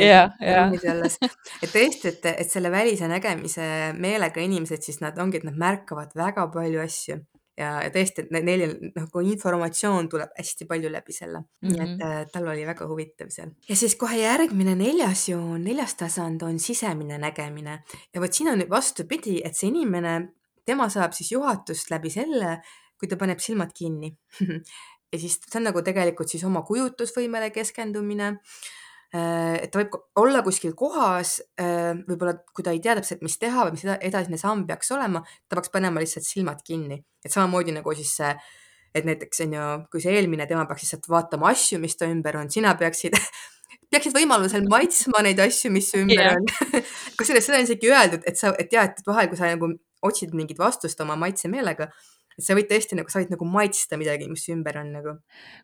jah, 0.00 0.34
jah. 0.40 0.74
et 0.76 1.70
tõesti, 1.70 2.14
et, 2.14 2.30
et 2.36 2.50
selle 2.50 2.72
välise 2.72 3.10
nägemise 3.10 3.92
meelega 3.98 4.44
inimesed, 4.44 4.84
siis 4.86 5.02
nad 5.04 5.18
ongi, 5.20 5.40
et 5.40 5.48
nad 5.48 5.56
märkavad 5.60 6.14
väga 6.16 6.48
palju 6.54 6.84
asju 6.84 7.22
ja, 7.56 7.70
ja 7.82 7.90
tõesti, 7.92 8.26
et 8.26 8.44
neil 8.44 8.64
nagu 8.94 9.22
informatsioon 9.32 10.08
tuleb 10.12 10.32
hästi 10.38 10.68
palju 10.68 10.90
läbi 10.92 11.14
selle 11.16 11.40
mm, 11.40 11.46
-hmm. 11.60 11.72
nii 11.72 11.82
et 11.82 11.92
mhm. 11.92 12.08
äh, 12.08 12.30
tal 12.32 12.48
oli 12.52 12.66
väga 12.66 12.88
huvitav 12.88 13.30
seal. 13.34 13.52
ja 13.68 13.76
siis 13.76 13.96
kohe 13.96 14.18
järgmine 14.20 14.74
neljas 14.74 15.28
joon, 15.28 15.64
neljas 15.64 15.94
tasand 15.94 16.42
on 16.42 16.58
sisemine 16.58 17.18
nägemine 17.18 17.82
ja 18.14 18.20
vot 18.20 18.32
siin 18.32 18.52
on 18.52 18.64
vastupidi, 18.70 19.40
et 19.44 19.56
see 19.56 19.68
inimene, 19.68 20.16
tema 20.64 20.88
saab 20.88 21.12
siis 21.12 21.32
juhatust 21.32 21.90
läbi 21.90 22.10
selle, 22.10 22.60
kui 22.98 23.08
ta 23.08 23.16
paneb 23.16 23.38
silmad 23.38 23.72
kinni 23.74 24.16
ja 25.12 25.18
siis 25.18 25.40
see 25.40 25.60
on 25.60 25.70
nagu 25.70 25.82
tegelikult 25.82 26.28
siis 26.28 26.44
oma 26.44 26.62
kujutlusvõimele 26.62 27.50
keskendumine 27.50 28.36
et 29.62 29.70
ta 29.72 29.80
võib 29.80 29.96
olla 30.22 30.42
kuskil 30.46 30.74
kohas, 30.78 31.38
äh, 31.60 31.94
võib-olla 32.06 32.36
kui 32.54 32.64
ta 32.66 32.74
ei 32.74 32.80
tea 32.82 32.96
täpselt, 32.98 33.24
mis 33.26 33.38
teha 33.40 33.66
või 33.66 33.76
mis 33.76 33.84
edasine 33.96 34.38
samm 34.40 34.66
peaks 34.68 34.92
olema, 34.96 35.22
ta 35.48 35.58
peaks 35.58 35.72
panema 35.74 36.02
lihtsalt 36.02 36.26
silmad 36.26 36.62
kinni, 36.66 37.00
et 37.24 37.32
samamoodi 37.34 37.74
nagu 37.76 37.94
siis 37.96 38.14
see, 38.20 38.32
et 38.96 39.06
näiteks 39.08 39.44
on 39.46 39.56
ju, 39.58 39.66
kui 39.92 40.04
see 40.04 40.14
eelmine, 40.16 40.48
tema 40.50 40.66
peaks 40.68 40.86
lihtsalt 40.86 41.10
vaatama 41.12 41.52
asju, 41.52 41.80
mis 41.82 41.98
ta 41.98 42.08
ümber 42.10 42.40
on, 42.40 42.50
sina 42.52 42.74
peaksid 42.78 43.18
peaksid 43.92 44.16
võimalusel 44.16 44.66
maitsma 44.70 45.22
neid 45.26 45.40
asju, 45.42 45.70
mis 45.74 45.90
su 45.92 46.02
ümber 46.02 46.22
yeah. 46.22 46.36
on 46.36 46.82
kusjuures 47.18 47.46
seda 47.46 47.60
on 47.60 47.68
isegi 47.68 47.92
öeldud, 47.92 48.26
et 48.26 48.40
sa, 48.40 48.54
et 48.58 48.72
ja, 48.74 48.88
et 48.90 49.02
vahel, 49.06 49.30
kui 49.30 49.38
sa 49.38 49.50
nagu 49.52 49.74
otsid 50.06 50.34
mingit 50.36 50.58
vastust 50.60 51.00
oma 51.02 51.16
maitsemeelega, 51.18 51.88
et 52.36 52.44
sa 52.44 52.56
võid 52.56 52.68
tõesti 52.70 52.98
nagu, 52.98 53.10
sa 53.12 53.22
võid 53.22 53.32
nagu 53.32 53.48
maitsta 53.48 53.98
midagi, 54.00 54.28
mis 54.30 54.44
ümber 54.52 54.80
on 54.82 54.92
nagu. 54.98 55.14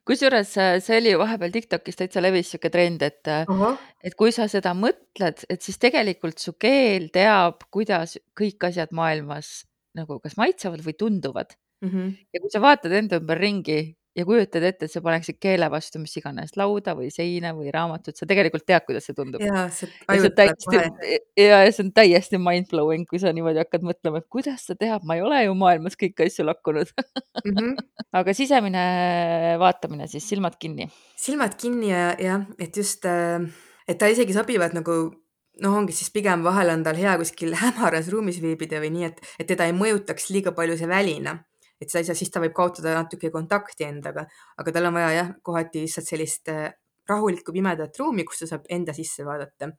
kusjuures 0.08 0.54
äh, 0.60 0.76
see 0.84 1.00
oli 1.00 1.14
vahepeal 1.20 1.52
Tiktokis 1.54 2.00
täitsa 2.00 2.22
levis 2.24 2.52
sihuke 2.52 2.72
trend, 2.72 3.02
et 3.02 3.28
uh, 3.28 3.42
äh, 3.42 3.46
-huh. 3.46 3.78
et 4.02 4.16
kui 4.18 4.32
sa 4.32 4.48
seda 4.48 4.74
mõtled, 4.74 5.44
et 5.48 5.62
siis 5.62 5.78
tegelikult 5.78 6.38
su 6.38 6.56
keel 6.58 7.10
teab, 7.12 7.66
kuidas 7.70 8.18
kõik 8.38 8.68
asjad 8.68 8.92
maailmas 8.92 9.64
nagu 9.94 10.20
kas 10.20 10.36
maitsevad 10.40 10.80
või 10.80 10.96
tunduvad 10.96 11.56
mm. 11.82 11.88
-hmm. 11.88 12.14
ja 12.32 12.40
kui 12.40 12.50
sa 12.50 12.60
vaatad 12.60 12.92
enda 12.92 13.20
ümber 13.20 13.38
ringi 13.38 13.96
ja 14.16 14.24
kujutad 14.28 14.64
ette, 14.66 14.86
et 14.86 14.92
sa 14.92 15.00
paneksid 15.04 15.38
keele 15.40 15.66
vastu 15.72 16.00
mis 16.02 16.12
iganes 16.20 16.52
lauda 16.60 16.94
või 16.98 17.08
seina 17.12 17.52
või 17.56 17.72
raamatut, 17.72 18.16
sa 18.18 18.28
tegelikult 18.28 18.66
tead, 18.68 18.84
kuidas 18.84 19.06
see 19.08 19.16
tundub. 19.16 19.40
ja 19.44 19.64
see 19.72 19.88
tajutab 20.06 20.60
kohe. 20.66 21.20
ja 21.38 21.62
see 21.70 21.86
on 21.86 21.92
täiesti 21.96 22.40
mind-blowing, 22.42 23.06
kui 23.08 23.20
sa 23.22 23.32
niimoodi 23.32 23.62
hakkad 23.62 23.86
mõtlema, 23.88 24.20
et 24.20 24.28
kuidas 24.32 24.66
ta 24.68 24.76
teab, 24.78 25.06
ma 25.08 25.16
ei 25.16 25.24
ole 25.24 25.40
ju 25.46 25.56
maailmas 25.58 25.96
kõiki 26.00 26.26
asju 26.26 26.46
lakkunud 26.48 26.92
mm. 26.92 27.54
-hmm. 27.56 27.72
aga 28.20 28.34
sisemine 28.36 28.84
vaatamine 29.62 30.08
siis, 30.12 30.28
silmad 30.28 30.58
kinni. 30.60 30.90
silmad 31.16 31.56
kinni 31.56 31.92
ja 31.92 32.12
jah, 32.20 32.44
et 32.58 32.76
just, 32.76 33.08
äh, 33.08 33.48
et 33.88 33.98
ta 33.98 34.12
isegi 34.12 34.36
sobivad 34.36 34.76
nagu 34.76 34.98
noh, 35.62 35.78
ongi 35.78 35.96
siis 35.96 36.12
pigem 36.12 36.44
vahel 36.44 36.68
on 36.72 36.84
tal 36.84 37.00
hea 37.00 37.16
kuskil 37.20 37.56
hämaras 37.62 38.12
ruumis 38.12 38.42
viibida 38.44 38.80
või 38.82 38.92
nii, 38.98 39.08
et, 39.08 39.24
et 39.38 39.48
teda 39.48 39.70
ei 39.70 39.72
mõjutaks 39.76 40.28
liiga 40.34 40.52
palju 40.52 40.76
see 40.76 40.88
väline 40.90 41.38
et 41.82 41.90
sa 41.90 42.00
ei 42.00 42.06
saa, 42.06 42.16
siis 42.18 42.30
ta 42.30 42.40
võib 42.42 42.54
kaotada 42.56 42.94
natuke 42.96 43.30
kontakti 43.34 43.86
endaga, 43.88 44.24
aga 44.58 44.74
tal 44.74 44.88
on 44.90 44.96
vaja 44.98 45.10
jah, 45.16 45.32
kohati 45.42 45.82
lihtsalt 45.84 46.08
sellist 46.08 46.52
äh, 46.52 46.70
rahulikku 47.10 47.54
pimedat 47.54 47.98
ruumi, 48.00 48.24
kus 48.28 48.44
ta 48.44 48.50
saab 48.52 48.68
enda 48.70 48.94
sisse 48.96 49.26
vaadata. 49.26 49.72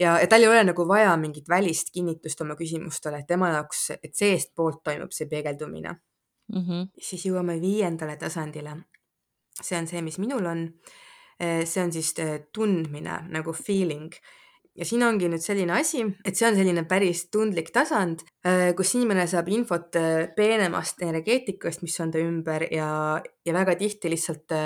ja, 0.00 0.14
ja 0.20 0.26
tal 0.30 0.46
ei 0.46 0.48
ole 0.48 0.62
nagu 0.70 0.86
vaja 0.88 1.16
mingit 1.20 1.48
välist 1.48 1.92
kinnitust 1.94 2.40
oma 2.40 2.56
küsimustele, 2.58 3.20
et 3.20 3.28
tema 3.28 3.50
jaoks, 3.56 3.90
et 3.98 4.14
seestpoolt 4.14 4.84
toimub 4.84 5.12
see 5.12 5.28
peegeldumine 5.28 5.92
mm. 5.92 6.62
-hmm. 6.62 6.88
siis 6.98 7.26
jõuame 7.26 7.60
viiendale 7.60 8.16
tasandile. 8.16 8.76
see 9.62 9.78
on 9.78 9.86
see, 9.86 10.02
mis 10.02 10.18
minul 10.18 10.46
on. 10.46 10.68
see 11.40 11.82
on 11.82 11.92
siis 11.92 12.14
tundmine 12.52 13.14
nagu 13.28 13.52
feeling 13.52 14.12
ja 14.80 14.86
siin 14.88 15.04
ongi 15.04 15.28
nüüd 15.28 15.44
selline 15.44 15.74
asi, 15.76 16.06
et 16.24 16.38
see 16.38 16.48
on 16.48 16.56
selline 16.56 16.86
päris 16.88 17.26
tundlik 17.32 17.68
tasand, 17.74 18.24
kus 18.76 18.94
inimene 18.96 19.26
saab 19.28 19.50
infot 19.52 19.98
peenemast 20.36 21.04
energeetikast, 21.04 21.84
mis 21.84 21.98
on 22.00 22.14
ta 22.14 22.22
ümber 22.24 22.64
ja, 22.72 22.88
ja 23.44 23.56
väga 23.56 23.76
tihti 23.80 24.12
lihtsalt 24.14 24.56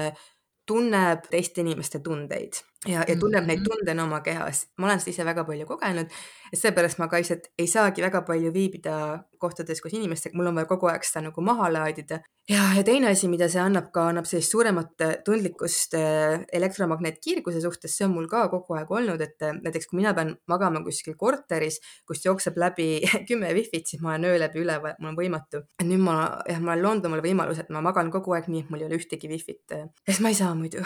tunneb 0.65 1.27
teiste 1.33 1.65
inimeste 1.65 2.01
tundeid 2.05 2.63
ja, 2.87 3.05
ja 3.09 3.17
tunneb 3.17 3.45
mm 3.45 3.51
-hmm. 3.51 3.55
neid 3.55 3.65
tundena 3.69 4.05
oma 4.05 4.21
kehas. 4.21 4.67
ma 4.79 4.87
olen 4.87 5.01
seda 5.01 5.11
ise 5.11 5.25
väga 5.25 5.45
palju 5.45 5.67
kogenud 5.67 6.11
ja 6.53 6.59
seepärast 6.59 6.99
ma 6.99 7.09
ka 7.09 7.19
lihtsalt 7.19 7.51
ei 7.59 7.67
saagi 7.67 8.03
väga 8.03 8.23
palju 8.23 8.53
viibida 8.55 9.25
kohtades 9.45 9.83
koos 9.83 9.95
inimestega, 9.97 10.37
mul 10.39 10.49
on 10.51 10.61
vaja 10.61 10.71
kogu 10.71 10.89
aeg 10.91 11.05
seda 11.07 11.27
nagu 11.29 11.45
maha 11.45 11.69
laadida. 11.73 12.21
ja, 12.49 12.63
ja 12.77 12.83
teine 12.85 13.09
asi, 13.09 13.29
mida 13.33 13.49
see 13.49 13.61
annab 13.61 13.91
ka, 13.93 14.07
annab 14.13 14.29
sellist 14.29 14.53
suuremat 14.53 15.05
tundlikkust 15.27 15.97
äh, 15.99 16.45
elektromagnetkiirguse 16.59 17.63
suhtes, 17.65 17.97
see 17.97 18.07
on 18.07 18.15
mul 18.17 18.29
ka 18.31 18.45
kogu 18.53 18.77
aeg 18.79 18.93
olnud, 18.93 19.21
et 19.25 19.45
äh, 19.45 19.55
näiteks 19.65 19.89
kui 19.91 20.01
mina 20.01 20.13
pean 20.17 20.35
magama 20.51 20.83
kuskil 20.85 21.17
korteris, 21.21 21.81
kust 22.09 22.29
jookseb 22.29 22.59
läbi 22.61 22.89
kümme 23.29 23.53
wifi't, 23.57 23.89
siis 23.91 24.03
ma 24.05 24.13
olen 24.15 24.29
öö 24.31 24.41
läbi 24.45 24.61
üleval, 24.65 24.97
mul 25.01 25.15
on 25.15 25.19
võimatu. 25.19 25.65
nüüd 25.85 26.05
ma, 26.05 26.19
jah, 26.49 26.61
ma 26.61 26.75
olen 26.75 26.85
loonud 26.85 27.09
omale 27.11 27.25
võimaluse, 27.25 27.65
et 27.65 27.73
ma 27.75 27.85
magan 27.85 28.13
kogu 28.15 28.37
aeg 28.37 28.51
nii, 28.53 28.67
et 28.67 28.73
mul 28.73 28.85
ei 28.85 28.91
ole 28.91 29.01
ühtegi 29.01 29.31
wifi't, 29.33 29.65
äh, 29.77 29.89
sest 30.09 30.25
ma 30.25 30.33
ei 30.33 30.39
saa 30.41 30.53
muidu 30.59 30.85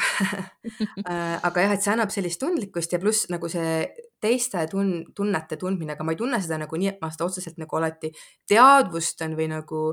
aga 1.48 1.66
jah, 1.66 1.74
et 1.74 1.87
see 1.88 1.96
annab 1.96 2.12
sellist 2.12 2.40
tundlikkust 2.42 2.92
ja 2.92 3.00
pluss 3.00 3.28
nagu 3.32 3.48
see 3.48 3.82
teiste 4.20 4.64
tun-, 4.70 5.06
tunnete 5.16 5.56
tundmine, 5.60 5.94
aga 5.96 6.04
ma 6.04 6.14
ei 6.14 6.20
tunne 6.20 6.40
seda 6.44 6.58
nagu 6.60 6.80
nii, 6.80 6.90
et 6.92 6.98
ma 7.02 7.08
seda 7.14 7.28
otseselt 7.28 7.60
nagu 7.60 7.78
alati 7.78 8.10
teadvustan 8.50 9.36
või 9.38 9.48
nagu 9.54 9.84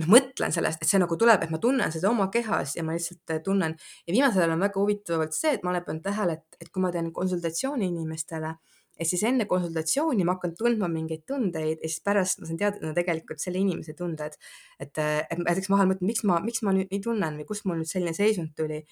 noh, 0.00 0.08
mõtlen 0.12 0.54
sellest, 0.54 0.82
et 0.82 0.90
see 0.90 1.00
nagu 1.02 1.18
tuleb, 1.20 1.44
et 1.44 1.52
ma 1.52 1.60
tunnen 1.62 1.92
seda 1.92 2.08
oma 2.12 2.28
kehas 2.32 2.76
ja 2.78 2.84
ma 2.86 2.96
lihtsalt 2.96 3.34
äh, 3.34 3.42
tunnen. 3.44 3.76
ja 4.06 4.14
viimasel 4.14 4.44
ajal 4.44 4.56
on 4.56 4.64
väga 4.64 4.80
huvitavalt 4.80 5.36
see, 5.36 5.56
et 5.56 5.66
ma 5.66 5.74
olen 5.74 5.84
pannud 5.86 6.06
tähele, 6.06 6.38
et, 6.40 6.60
et 6.60 6.72
kui 6.72 6.84
ma 6.84 6.92
teen 6.94 7.12
konsultatsiooni 7.16 7.90
inimestele, 7.92 8.54
et 8.96 9.08
siis 9.08 9.26
enne 9.28 9.44
konsultatsiooni 9.48 10.24
ma 10.24 10.38
hakkan 10.38 10.54
tundma 10.56 10.88
mingeid 10.88 11.26
tundeid 11.28 11.82
ja 11.82 11.90
siis 11.90 12.00
pärast 12.04 12.40
ma 12.40 12.48
saan 12.48 12.60
teada, 12.60 12.78
et 12.78 12.84
need 12.84 12.94
on 12.94 12.96
tegelikult 12.96 13.42
selle 13.42 13.60
inimese 13.60 13.96
tunded. 13.98 14.38
et, 14.80 15.02
äh, 15.02 15.18
et 15.28 15.42
näiteks 15.42 15.68
vahel 15.72 15.92
mõtlen, 15.92 16.12
miks 16.12 16.24
ma, 16.28 16.40
miks 16.44 16.64
ma 16.64 16.72
nüüd 16.76 16.92
nii 16.92 17.04
tunnen 17.04 17.40
või 17.40 17.48
kust 17.48 17.68
mul 17.68 17.82
nüüd 17.82 17.92
selline 17.92 18.16
seisund 18.16 18.56
tuli 18.56 18.84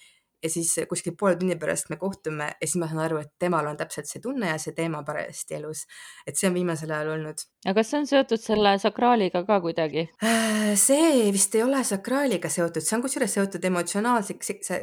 ja 0.45 0.51
siis 0.51 0.73
kuskil 0.89 1.15
poole 1.19 1.35
tunni 1.39 1.57
pärast 1.59 1.89
me 1.89 1.97
kohtume 2.01 2.49
ja 2.53 2.67
siis 2.67 2.77
ma 2.81 2.89
saan 2.91 3.01
aru, 3.05 3.19
et 3.23 3.31
temal 3.41 3.67
on 3.69 3.77
täpselt 3.79 4.09
see 4.09 4.21
tunne 4.23 4.51
ja 4.51 4.57
see 4.61 4.75
teema 4.77 5.01
parajasti 5.07 5.57
elus. 5.59 5.85
et 6.27 6.37
see 6.37 6.49
on 6.49 6.57
viimasel 6.57 6.91
ajal 6.91 7.13
olnud. 7.15 7.43
aga 7.65 7.75
kas 7.79 7.91
see 7.91 7.99
on 7.99 8.07
seotud 8.11 8.41
selle 8.41 8.75
sakraaliga 8.81 9.43
ka 9.47 9.59
kuidagi? 9.63 10.07
Äh, 10.23 10.73
see 10.79 11.31
vist 11.35 11.55
ei 11.57 11.63
ole 11.65 11.83
sakraaliga 11.87 12.51
seotud, 12.53 12.85
see 12.85 12.97
on 12.97 13.05
kusjuures 13.05 13.37
seotud 13.39 13.69
emotsionaalse 13.71 14.37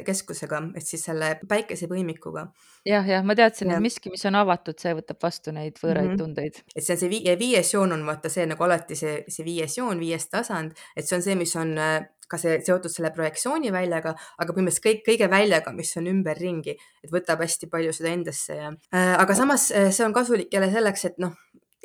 keskusega 0.05 0.61
ehk 0.75 0.87
siis 0.87 1.05
selle 1.09 1.33
päikesepõimikuga. 1.49 2.47
jah, 2.89 3.07
jah, 3.07 3.23
ma 3.25 3.35
teadsin, 3.39 3.71
et 3.71 3.83
miski, 3.83 4.11
mis 4.13 4.25
on 4.29 4.39
avatud, 4.41 4.79
see 4.79 4.95
võtab 4.99 5.21
vastu 5.23 5.55
neid 5.55 5.79
võõraid 5.79 6.11
mm 6.11 6.15
-hmm. 6.15 6.23
tundeid. 6.25 6.63
et 6.75 6.83
see 6.83 6.97
on 6.97 7.03
see 7.05 7.13
vi 7.15 7.37
viies 7.39 7.73
joon 7.73 7.95
on 7.95 8.05
vaata 8.05 8.29
see 8.29 8.45
nagu 8.49 8.63
alati 8.63 8.95
see, 8.99 9.23
see 9.27 9.45
viies 9.45 9.77
joon, 9.77 9.99
viies 9.99 10.27
tasand, 10.29 10.75
et 10.95 11.07
see 11.07 11.17
on 11.17 11.23
see, 11.23 11.35
mis 11.39 11.55
on 11.55 11.77
äh, 11.77 12.03
ka 12.29 12.39
see 12.41 12.59
seotud 12.65 12.93
selle 12.93 13.11
projektsiooniväljaga, 13.15 14.13
aga 14.13 14.55
põhimõtteliselt 14.55 14.87
kõik, 14.87 15.01
kõige 15.07 15.29
väljaga, 15.31 15.73
mis 15.75 15.93
on 15.99 16.09
ümberringi, 16.11 16.77
et 17.03 17.13
võtab 17.13 17.43
hästi 17.43 17.69
palju 17.71 17.93
seda 17.95 18.13
endasse 18.13 18.59
ja 18.59 18.71
äh,, 18.71 19.15
aga 19.19 19.37
samas 19.37 19.69
äh, 19.71 19.91
see 19.93 20.05
on 20.07 20.15
kasulik 20.15 20.53
jälle 20.53 20.71
selleks, 20.73 21.05
et 21.11 21.19
noh, 21.23 21.35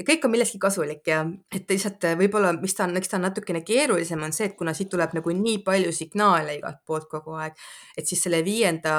kõik 0.07 0.25
on 0.25 0.33
millestki 0.33 0.61
kasulik 0.63 1.11
ja 1.11 1.23
et 1.55 1.71
lihtsalt 1.71 2.07
äh, 2.07 2.17
võib-olla, 2.19 2.53
mis 2.61 2.75
ta 2.77 2.87
on, 2.87 2.97
eks 3.01 3.11
ta 3.11 3.19
on 3.19 3.27
natukene 3.27 3.65
keerulisem, 3.67 4.23
on 4.23 4.35
see, 4.35 4.51
et 4.51 4.57
kuna 4.59 4.75
siit 4.77 4.91
tuleb 4.93 5.15
nagu 5.19 5.35
nii 5.35 5.61
palju 5.67 5.93
signaale 5.95 6.59
igalt 6.61 6.83
poolt 6.87 7.09
kogu 7.11 7.39
aeg, 7.41 7.59
et 7.99 8.07
siis 8.07 8.23
selle 8.27 8.45
viienda 8.47 8.95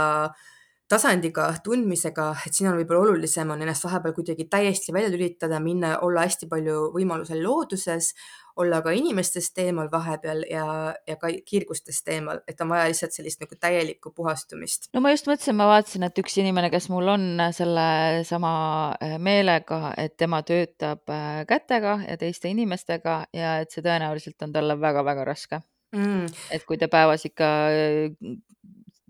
tasandiga 0.89 1.52
tundmisega, 1.63 2.32
et 2.47 2.56
siin 2.56 2.71
on 2.71 2.78
võib-olla 2.80 3.12
olulisem 3.12 3.49
on 3.54 3.62
ennast 3.62 3.86
vahepeal 3.86 4.15
kuidagi 4.17 4.47
täiesti 4.49 4.93
välja 4.95 5.12
lülitada, 5.13 5.60
minna, 5.62 5.97
olla 6.06 6.25
hästi 6.25 6.49
palju 6.49 6.89
võimalusel 6.95 7.43
looduses, 7.43 8.13
olla 8.60 8.82
ka 8.84 8.91
inimestest 8.97 9.62
eemal 9.62 9.88
vahepeal 9.91 10.41
ja, 10.49 10.65
ja 11.08 11.15
ka 11.21 11.30
kiirgustest 11.45 12.10
eemal, 12.12 12.41
et 12.49 12.60
on 12.62 12.71
vaja 12.73 12.89
lihtsalt 12.89 13.15
sellist 13.15 13.43
nagu 13.43 13.56
täielikku 13.56 14.12
puhastumist. 14.17 14.89
no 14.93 15.04
ma 15.06 15.13
just 15.13 15.30
mõtlesin, 15.30 15.58
ma 15.60 15.69
vaatasin, 15.69 16.08
et 16.10 16.21
üks 16.23 16.39
inimene, 16.41 16.71
kes 16.73 16.89
mul 16.91 17.13
on 17.13 17.30
sellesama 17.56 18.54
äh, 18.97 19.15
meelega, 19.21 19.93
et 20.02 20.17
tema 20.17 20.41
töötab 20.47 21.06
äh, 21.13 21.43
kätega 21.49 21.99
ja 22.08 22.17
teiste 22.19 22.49
inimestega 22.52 23.21
ja 23.36 23.60
et 23.63 23.71
see 23.71 23.86
tõenäoliselt 23.86 24.41
on 24.47 24.58
talle 24.58 24.80
väga-väga 24.82 25.30
raske 25.30 25.62
mm.. 25.95 26.28
et 26.52 26.65
kui 26.65 26.82
ta 26.82 26.89
päevas 26.91 27.30
ikka 27.30 27.54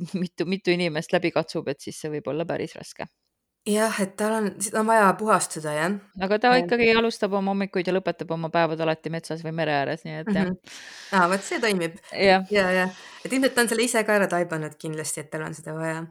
äh, 0.02 0.14
mitu, 0.14 0.46
mitu 0.46 0.72
inimest 0.72 1.14
läbi 1.14 1.32
katsub, 1.32 1.68
et 1.68 1.82
siis 1.82 2.00
see 2.02 2.12
võib 2.18 2.28
olla 2.32 2.46
päris 2.50 2.76
raske 2.76 3.10
jah, 3.68 4.02
et 4.02 4.16
tal 4.20 4.36
on, 4.38 4.48
seda 4.64 4.82
on 4.82 4.88
vaja 4.90 5.10
puhastada, 5.20 5.74
jah. 5.76 5.98
aga 6.24 6.40
ta 6.42 6.54
ikkagi 6.62 6.90
alustab 6.98 7.34
oma 7.38 7.54
hommikuid 7.54 7.90
ja 7.90 7.96
lõpetab 7.96 8.32
oma 8.36 8.52
päevad 8.54 8.80
alati 8.86 9.12
metsas 9.14 9.44
või 9.46 9.54
mere 9.60 9.76
ääres, 9.82 10.06
nii 10.06 10.16
et 10.22 10.32
jah 10.32 10.46
mm. 10.46 10.56
-hmm. 10.56 11.20
aa, 11.20 11.28
vot 11.34 11.44
see 11.46 11.60
toimib. 11.64 12.00
ja, 12.14 12.42
ja, 12.52 12.70
ja., 12.76 12.88
et 13.26 13.34
ilmselt 13.34 13.56
ta 13.56 13.66
on 13.66 13.72
selle 13.74 13.86
ise 13.86 14.04
ka 14.08 14.16
ära 14.16 14.30
taibanud 14.32 14.78
kindlasti, 14.80 15.26
et 15.26 15.32
tal 15.32 15.46
on 15.48 15.56
seda 15.58 15.76
vaja. 15.76 16.02
Mm 16.02 16.10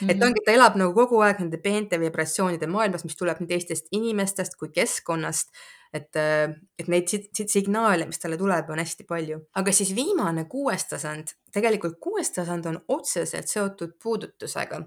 -hmm. 0.00 0.10
et 0.10 0.22
ongi, 0.22 0.42
ta 0.44 0.52
elab 0.52 0.76
nagu 0.76 0.94
kogu 0.94 1.20
aeg 1.22 1.40
nende 1.40 1.58
peente 1.62 2.00
vibratsioonide 2.00 2.66
maailmas, 2.66 3.04
mis 3.04 3.16
tuleb 3.16 3.40
nii 3.40 3.48
teistest 3.48 3.86
inimestest 3.92 4.56
kui 4.56 4.68
keskkonnast. 4.68 5.52
Et, 5.94 6.16
et 6.16 6.88
neid 6.92 7.08
signaale, 7.10 8.06
mis 8.06 8.18
talle 8.22 8.38
tuleb, 8.40 8.70
on 8.70 8.82
hästi 8.82 9.06
palju. 9.08 9.40
aga 9.54 9.72
siis 9.72 9.94
viimane 9.96 10.46
kuues 10.50 10.88
tasand, 10.90 11.36
tegelikult 11.52 12.00
kuues 12.00 12.30
tasand 12.34 12.66
on 12.66 12.80
otseselt 12.98 13.48
seotud 13.48 13.98
puudutusega 14.02 14.82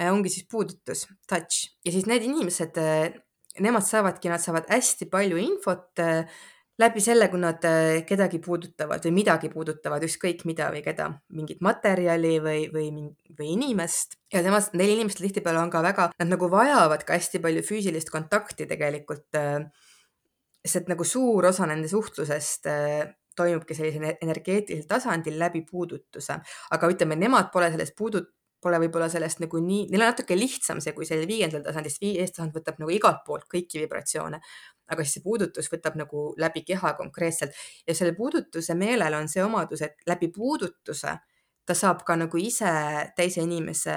Äh, 0.00 0.08
ongi 0.12 0.30
siis 0.32 0.46
puudutus, 0.50 1.04
touch 1.28 1.68
ja 1.84 1.92
siis 1.92 2.06
need 2.08 2.24
inimesed, 2.24 2.78
äh, 2.80 3.12
nemad 3.60 3.84
saavadki, 3.84 4.30
nad 4.32 4.40
saavad 4.40 4.70
hästi 4.72 5.08
palju 5.12 5.36
infot 5.40 6.00
äh, 6.00 6.24
läbi 6.80 7.02
selle, 7.04 7.28
kui 7.28 7.38
nad 7.42 7.60
kedagi 8.08 8.40
puudutavad 8.42 9.04
või 9.04 9.12
midagi 9.18 9.50
puudutavad, 9.52 10.02
ükskõik 10.06 10.46
mida 10.48 10.70
või 10.72 10.80
keda, 10.82 11.10
mingit 11.36 11.60
materjali 11.62 12.38
või, 12.42 12.64
või, 12.72 12.88
või 13.38 13.50
inimest. 13.52 14.16
ja 14.32 14.40
temad, 14.42 14.72
neil 14.72 14.94
inimestel 14.96 15.28
tihtipeale 15.28 15.60
on 15.60 15.70
ka 15.70 15.84
väga, 15.84 16.08
nad 16.16 16.32
nagu 16.32 16.48
vajavad 16.50 17.04
ka 17.04 17.20
hästi 17.20 17.42
palju 17.44 17.62
füüsilist 17.68 18.10
kontakti 18.10 18.66
tegelikult. 18.70 19.28
Sest 20.64 20.88
nagu 20.90 21.04
suur 21.04 21.48
osa 21.50 21.66
nende 21.66 21.88
suhtlusest 21.90 22.68
toimubki 23.36 23.74
sellisel 23.74 24.16
energeetilisel 24.20 24.86
tasandil 24.88 25.38
läbi 25.40 25.64
puudutuse, 25.68 26.36
aga 26.76 26.90
ütleme, 26.92 27.16
nemad 27.18 27.48
pole 27.52 27.70
sellest 27.72 27.96
puudut-, 27.98 28.30
pole 28.62 28.78
võib-olla 28.84 29.08
sellest 29.10 29.40
nagu 29.42 29.58
nii, 29.62 29.88
neil 29.90 30.04
on 30.04 30.12
natuke 30.12 30.36
lihtsam 30.38 30.80
see, 30.82 30.94
kui 30.94 31.06
sellel 31.08 31.26
viiendal 31.26 31.64
tasandil, 31.64 31.90
sest 31.90 32.04
viies 32.04 32.34
tasand 32.34 32.54
võtab 32.54 32.78
nagu 32.82 32.92
igalt 32.94 33.24
poolt 33.26 33.48
kõiki 33.50 33.82
vibratsioone. 33.82 34.40
aga 34.92 35.04
siis 35.04 35.16
see 35.16 35.24
puudutus 35.24 35.70
võtab 35.72 35.94
nagu 35.96 36.22
läbi 36.36 36.62
keha 36.68 36.92
konkreetselt 36.98 37.54
ja 37.88 37.94
selle 37.96 38.12
puudutuse 38.14 38.74
meelel 38.76 39.14
on 39.16 39.28
see 39.28 39.42
omadus, 39.42 39.82
et 39.82 39.96
läbi 40.06 40.28
puudutuse 40.34 41.14
ta 41.66 41.74
saab 41.74 42.02
ka 42.04 42.16
nagu 42.18 42.38
ise 42.38 42.72
teise 43.16 43.42
inimese 43.42 43.94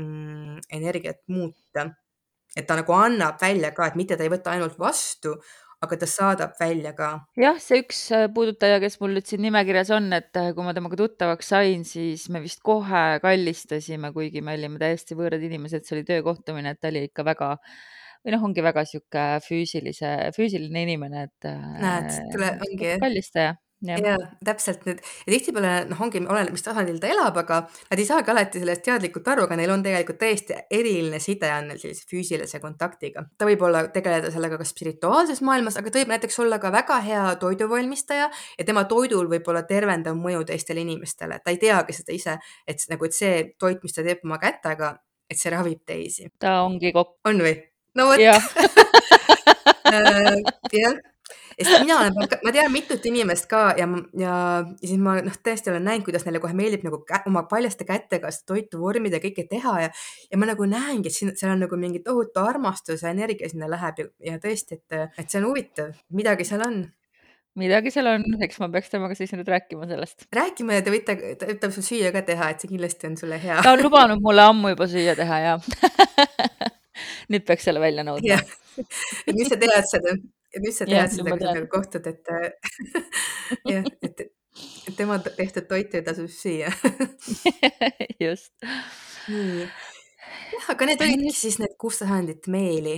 mm, 0.00 0.66
energiat 0.72 1.22
muuta. 1.28 1.86
et 2.56 2.66
ta 2.66 2.76
nagu 2.76 2.92
annab 2.92 3.40
välja 3.40 3.70
ka, 3.76 3.86
et 3.86 3.96
mitte 3.96 4.16
ta 4.16 4.24
ei 4.24 4.32
võta 4.32 4.52
ainult 4.52 4.78
vastu, 4.78 5.36
aga 5.84 5.98
ta 6.00 6.08
saadab 6.08 6.54
välja 6.60 6.92
ka. 6.96 7.10
jah, 7.40 7.58
see 7.62 7.82
üks 7.82 8.00
äh, 8.16 8.26
puudutaja, 8.32 8.78
kes 8.82 8.98
mul 9.02 9.16
nüüd 9.16 9.28
siin 9.28 9.44
nimekirjas 9.44 9.92
on, 9.96 10.08
et 10.16 10.38
äh, 10.40 10.52
kui 10.56 10.64
ma 10.66 10.72
temaga 10.76 10.98
tuttavaks 11.02 11.52
sain, 11.52 11.84
siis 11.88 12.28
me 12.32 12.40
vist 12.44 12.62
kohe 12.66 13.04
kallistasime, 13.24 14.12
kuigi 14.16 14.44
me 14.44 14.56
olime 14.56 14.80
täiesti 14.82 15.18
võõrad 15.18 15.44
inimesed, 15.44 15.84
see 15.84 15.98
oli 15.98 16.08
töökohtumine, 16.08 16.72
et 16.72 16.80
ta 16.80 16.92
oli 16.92 17.06
ikka 17.10 17.26
väga 17.28 17.52
või 18.24 18.34
noh, 18.34 18.48
ongi 18.48 18.64
väga 18.64 18.82
sihuke 18.88 19.28
füüsilise, 19.44 20.16
füüsiline 20.34 20.82
inimene, 20.88 21.28
et. 21.28 21.52
näed, 21.84 22.10
tule, 22.32 22.56
ongi. 22.66 22.96
kallistaja 23.02 23.54
ja 23.84 24.16
täpselt 24.44 24.86
need 24.88 25.00
ja 25.02 25.32
tihtipeale 25.32 25.72
noh, 25.90 26.00
ongi 26.00 26.22
oleneb, 26.24 26.54
mis 26.54 26.64
tasandil 26.64 26.96
ta 27.00 27.10
elab, 27.12 27.36
aga 27.42 27.58
nad 27.66 28.00
ei 28.00 28.06
saagi 28.08 28.32
alati 28.32 28.62
sellest 28.62 28.84
teadlikult 28.86 29.28
aru, 29.28 29.44
aga 29.44 29.58
neil 29.60 29.72
on 29.74 29.82
tegelikult 29.84 30.18
täiesti 30.22 30.56
eriline 30.72 31.20
side 31.22 31.50
on 31.52 31.68
neil 31.70 31.80
sellise 31.82 32.06
füüsilise 32.08 32.60
kontaktiga. 32.62 33.26
ta 33.38 33.48
võib 33.48 33.62
olla, 33.68 33.84
tegeleda 33.92 34.30
sellega 34.32 34.58
ka 34.60 34.66
spirituaalses 34.68 35.42
maailmas, 35.44 35.76
aga 35.76 35.92
ta 35.92 36.00
võib 36.00 36.14
näiteks 36.14 36.40
olla 36.44 36.58
ka 36.62 36.72
väga 36.72 37.00
hea 37.04 37.24
toiduvalmistaja 37.42 38.30
ja 38.30 38.64
tema 38.64 38.86
toidul 38.88 39.28
võib 39.30 39.48
olla 39.52 39.62
tervendav 39.68 40.16
mõju 40.16 40.46
teistele 40.48 40.80
inimestele, 40.86 41.40
ta 41.44 41.52
ei 41.52 41.60
teagi 41.60 41.96
seda 41.96 42.16
ise, 42.16 42.38
et 42.66 42.86
nagu, 42.92 43.04
et 43.04 43.16
see 43.16 43.42
toit, 43.60 43.82
mis 43.84 43.96
ta 43.96 44.06
teeb 44.06 44.24
oma 44.24 44.40
kätega, 44.40 44.94
et 45.28 45.40
see 45.40 45.52
ravib 45.52 45.84
teisi. 45.84 46.30
ta 46.40 46.62
ongi 46.64 46.92
kokk. 46.96 47.18
on 47.28 47.44
või? 47.44 47.58
no 47.96 48.08
vot. 48.12 48.20
jah 48.20 48.40
sest 51.56 51.84
mina 51.84 51.98
olen, 52.02 52.16
ma 52.44 52.52
tean 52.52 52.72
mitut 52.72 53.06
inimest 53.08 53.48
ka 53.50 53.62
ja, 53.78 53.86
ja, 54.20 54.34
ja 54.60 54.64
siis 54.82 55.00
ma 55.02 55.16
noh, 55.24 55.38
tõesti 55.48 55.72
olen 55.72 55.86
näinud, 55.88 56.04
kuidas 56.08 56.26
neile 56.26 56.40
kohe 56.42 56.56
meeldib 56.56 56.84
nagu 56.86 57.00
kä 57.08 57.22
oma 57.30 57.46
paljaste 57.50 57.86
kätega 57.88 58.32
seda 58.34 58.52
toitu 58.52 58.80
vormida 58.82 59.16
ja 59.16 59.24
kõike 59.24 59.46
teha 59.50 59.76
ja, 59.86 59.94
ja 60.30 60.40
ma 60.40 60.50
nagu 60.50 60.68
näengi, 60.68 61.08
et 61.08 61.16
siin, 61.16 61.32
seal 61.38 61.54
on 61.54 61.64
nagu 61.64 61.80
mingi 61.80 62.02
tohutu 62.04 62.44
armastuse 62.44 63.08
energia 63.10 63.48
sinna 63.52 63.70
läheb 63.72 64.02
ja, 64.02 64.10
ja 64.32 64.42
tõesti, 64.42 64.80
et, 64.80 65.16
et 65.16 65.26
see 65.26 65.40
on 65.40 65.48
huvitav, 65.50 65.96
midagi 66.16 66.48
seal 66.48 66.66
on 66.66 66.84
midagi 67.56 67.92
seal 67.92 68.08
on, 68.10 68.24
eks 68.44 68.60
ma 68.60 68.68
peaks 68.72 68.92
temaga 68.92 69.16
siis 69.16 69.32
nüüd 69.32 69.48
rääkima 69.48 69.88
sellest. 69.88 70.28
rääkima 70.36 70.76
ja 70.76 70.84
te 70.84 70.92
võite, 70.92 71.16
ta 71.40 71.48
ütleb 71.48 71.72
sul 71.72 71.86
süüa 71.86 72.12
ka 72.12 72.20
teha, 72.26 72.50
et 72.52 72.60
see 72.60 72.72
kindlasti 72.74 73.08
on 73.08 73.16
sulle 73.16 73.40
hea. 73.40 73.62
ta 73.64 73.72
on 73.72 73.84
lubanud 73.84 74.20
mulle 74.24 74.44
ammu 74.44 74.74
juba 74.74 74.88
süüa 74.92 75.16
teha 75.16 75.38
ja 75.40 75.54
nüüd 77.32 77.46
peaks 77.48 77.64
selle 77.68 77.80
välja 77.80 78.04
nõudma. 78.06 78.40
nüüd 79.32 79.48
sa 79.50 79.58
tead 79.60 79.88
seda, 79.88 80.16
nüüd 80.62 80.76
sa 80.76 80.88
tead 80.88 81.12
seda, 81.12 81.30
kui 81.30 81.40
sa 81.40 81.52
temaga 81.52 81.68
kohtud, 81.72 82.08
et 82.10 82.32
jah, 83.72 83.88
et, 84.06 84.24
tema 84.96 85.18
tehtud 85.26 85.68
toitu 85.68 86.02
tasub 86.06 86.30
süüa 86.32 86.70
just. 88.26 88.52
nii, 89.28 89.66
jah, 89.66 90.70
aga 90.74 90.90
need 90.90 91.04
olidki 91.06 91.36
siis 91.36 91.60
need 91.62 91.76
kuus 91.80 92.00
sajandit 92.02 92.48
meeli, 92.52 92.96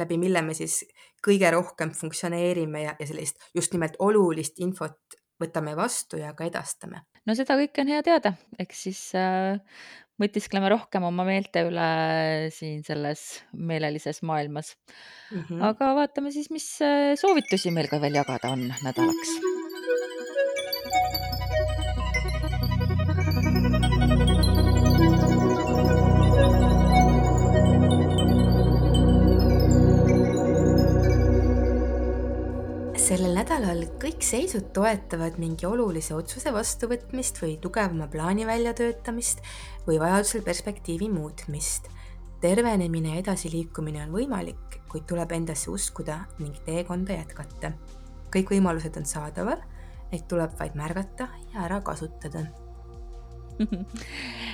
läbi 0.00 0.18
mille 0.20 0.42
me 0.46 0.56
siis 0.58 0.82
kõige 1.24 1.50
rohkem 1.52 1.94
funktsioneerime 1.96 2.86
ja, 2.86 2.96
ja 2.98 3.08
sellist 3.08 3.50
just 3.54 3.74
nimelt 3.76 3.98
olulist 4.00 4.60
infot 4.64 5.20
võtame 5.40 5.74
vastu 5.76 6.20
ja 6.20 6.34
ka 6.36 6.46
edastame. 6.48 7.04
no 7.26 7.36
seda 7.36 7.56
kõike 7.60 7.84
on 7.84 7.92
hea 7.94 8.02
teada, 8.06 8.34
eks 8.60 8.86
siis 8.88 9.02
äh, 9.18 9.60
mõtiskleme 10.20 10.68
rohkem 10.72 11.06
oma 11.08 11.24
meelte 11.28 11.64
üle 11.68 11.88
siin 12.54 12.84
selles 12.86 13.40
meelelises 13.52 14.22
maailmas 14.26 14.74
mm. 15.30 15.42
-hmm. 15.48 15.64
aga 15.72 15.94
vaatame 16.02 16.34
siis, 16.34 16.50
mis 16.54 16.68
soovitusi 17.20 17.72
meil 17.74 17.88
ka 17.88 18.00
veel 18.02 18.20
jagada 18.20 18.52
on 18.56 18.68
nädalaks 18.84 19.59
sellel 33.10 33.32
nädalal 33.34 33.80
kõik 33.98 34.22
seisud 34.22 34.68
toetavad 34.74 35.34
mingi 35.42 35.66
olulise 35.66 36.14
otsuse 36.14 36.52
vastuvõtmist 36.54 37.40
või 37.42 37.56
tugevama 37.62 38.06
plaani 38.10 38.44
väljatöötamist 38.46 39.42
või 39.86 39.98
vajadusel 39.98 40.44
perspektiivi 40.46 41.08
muutmist. 41.10 41.88
tervenemine 42.40 43.16
ja 43.16 43.20
edasiliikumine 43.20 44.04
on 44.04 44.14
võimalik, 44.14 44.78
kuid 44.88 45.08
tuleb 45.10 45.32
endasse 45.32 45.70
uskuda 45.70 46.20
ning 46.38 46.54
teekonda 46.64 47.18
jätkata. 47.18 47.72
kõik 48.30 48.54
võimalused 48.54 48.96
on 48.96 49.06
saadaval, 49.06 49.58
neid 50.12 50.28
tuleb 50.28 50.54
vaid 50.58 50.78
märgata 50.78 51.28
ja 51.52 51.64
ära 51.66 51.80
kasutada 51.80 52.46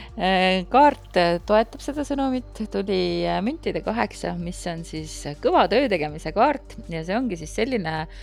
kaart 0.73 1.19
toetab 1.45 1.83
seda 1.85 2.05
sõnumit, 2.09 2.63
tuli 2.73 3.27
müntide 3.45 3.83
kaheksa, 3.85 4.33
mis 4.41 4.63
on 4.71 4.85
siis 4.89 5.13
kõva 5.45 5.67
töö 5.69 5.91
tegemise 5.93 6.33
kaart. 6.33 6.79
Ja 6.89 7.05
see 7.05 7.19
ongi 7.19 7.37
siis 7.37 7.53
selline 7.59 7.99
äh, 8.03 8.21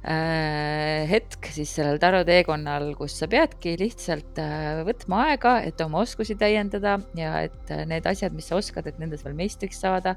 hetk 0.00 1.50
siis 1.52 1.74
sellel 1.76 1.98
Taro 2.00 2.22
teekonnal, 2.24 2.94
kus 2.96 3.18
sa 3.20 3.28
peadki 3.28 3.74
lihtsalt 3.80 4.38
võtma 4.88 5.26
aega, 5.28 5.58
et 5.66 5.80
oma 5.84 6.00
oskusi 6.06 6.38
täiendada 6.40 6.96
ja 7.18 7.34
et 7.44 7.72
need 7.86 8.08
asjad, 8.08 8.32
mis 8.32 8.48
sa 8.48 8.56
oskad, 8.56 8.88
et 8.88 8.98
nendes 8.98 9.24
veel 9.24 9.36
meistriks 9.36 9.80
saada. 9.84 10.16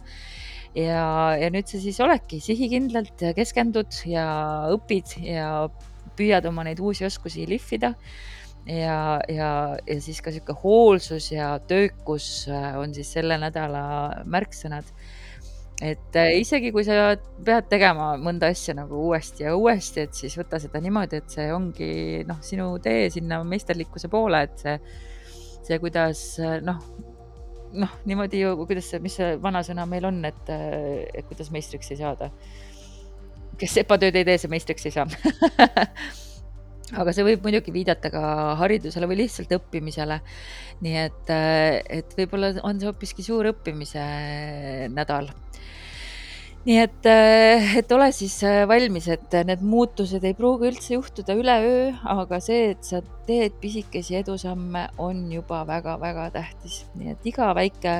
ja, 0.73 1.35
ja 1.37 1.49
nüüd 1.53 1.67
sa 1.67 1.77
siis 1.77 1.99
oledki 2.01 2.39
sihikindlalt 2.41 3.27
keskendud 3.35 3.91
ja 4.09 4.25
õpid 4.73 5.19
ja 5.21 5.67
püüad 6.15 6.47
oma 6.47 6.63
neid 6.63 6.79
uusi 6.79 7.05
oskusi 7.05 7.45
lihvida 7.45 7.93
ja, 8.67 9.19
ja, 9.27 9.49
ja 9.87 9.99
siis 10.01 10.21
ka 10.23 10.31
sihuke 10.31 10.55
hoolsus 10.63 11.31
ja 11.31 11.57
töökus 11.67 12.47
äh, 12.51 12.73
on 12.79 12.93
siis 12.95 13.11
selle 13.13 13.37
nädala 13.41 13.83
märksõnad. 14.25 14.87
et 15.83 16.15
äh, 16.15 16.31
isegi 16.39 16.71
kui 16.71 16.85
sa 16.87 17.15
pead 17.43 17.67
tegema 17.71 18.13
mõnda 18.21 18.51
asja 18.53 18.75
nagu 18.77 19.01
uuesti 19.09 19.43
ja 19.43 19.55
uuesti, 19.57 20.07
et 20.07 20.15
siis 20.15 20.37
võta 20.39 20.61
seda 20.63 20.79
niimoodi, 20.83 21.19
et 21.19 21.33
see 21.33 21.49
ongi 21.53 22.23
noh, 22.27 22.39
sinu 22.41 22.77
tee 22.83 23.09
sinna 23.11 23.41
meisterlikkuse 23.43 24.11
poole, 24.11 24.45
et 24.47 24.63
see, 24.63 24.77
see, 25.63 25.79
kuidas 25.83 26.23
noh, 26.63 26.79
noh 27.73 27.97
niimoodi 28.07 28.45
ju, 28.45 28.55
kuidas 28.63 28.93
see, 28.93 29.03
mis 29.03 29.17
see 29.19 29.35
vanasõna 29.43 29.87
meil 29.89 30.07
on, 30.07 30.23
et 30.29 30.53
kuidas 31.27 31.51
meistriks 31.51 31.91
ei 31.91 31.99
saada. 31.99 32.31
kes 33.59 33.79
sepatööd 33.81 34.15
ei 34.15 34.25
tee, 34.25 34.37
see 34.37 34.51
meistriks 34.51 34.87
ei 34.87 34.95
saa 34.95 35.07
aga 36.91 37.13
see 37.15 37.25
võib 37.25 37.45
muidugi 37.45 37.73
viidata 37.73 38.11
ka 38.11 38.23
haridusele 38.59 39.07
või 39.09 39.21
lihtsalt 39.23 39.53
õppimisele. 39.55 40.19
nii 40.83 40.97
et, 40.99 41.29
äh, 41.31 41.79
et 41.99 42.17
võib-olla 42.17 42.51
on 42.63 42.79
see 42.79 42.89
hoopiski 42.89 43.23
suur 43.23 43.47
õppimise 43.53 44.03
nädal. 44.91 45.29
nii 46.65 46.77
et, 46.79 47.05
äh, 47.07 47.75
et 47.79 47.91
ole 47.91 48.11
siis 48.11 48.35
äh, 48.43 48.63
valmis, 48.67 49.07
et 49.07 49.31
need 49.47 49.61
muutused 49.61 50.23
ei 50.23 50.33
pruugi 50.33 50.69
üldse 50.71 50.93
juhtuda 50.95 51.35
üleöö, 51.35 51.93
aga 52.03 52.39
see, 52.39 52.71
et 52.71 52.83
sa 52.83 53.01
teed 53.27 53.55
pisikesi 53.61 54.15
edusamme, 54.19 54.89
on 54.97 55.29
juba 55.31 55.63
väga-väga 55.67 56.29
tähtis, 56.35 56.85
nii 56.95 57.15
et 57.15 57.31
iga 57.31 57.53
väike 57.55 57.95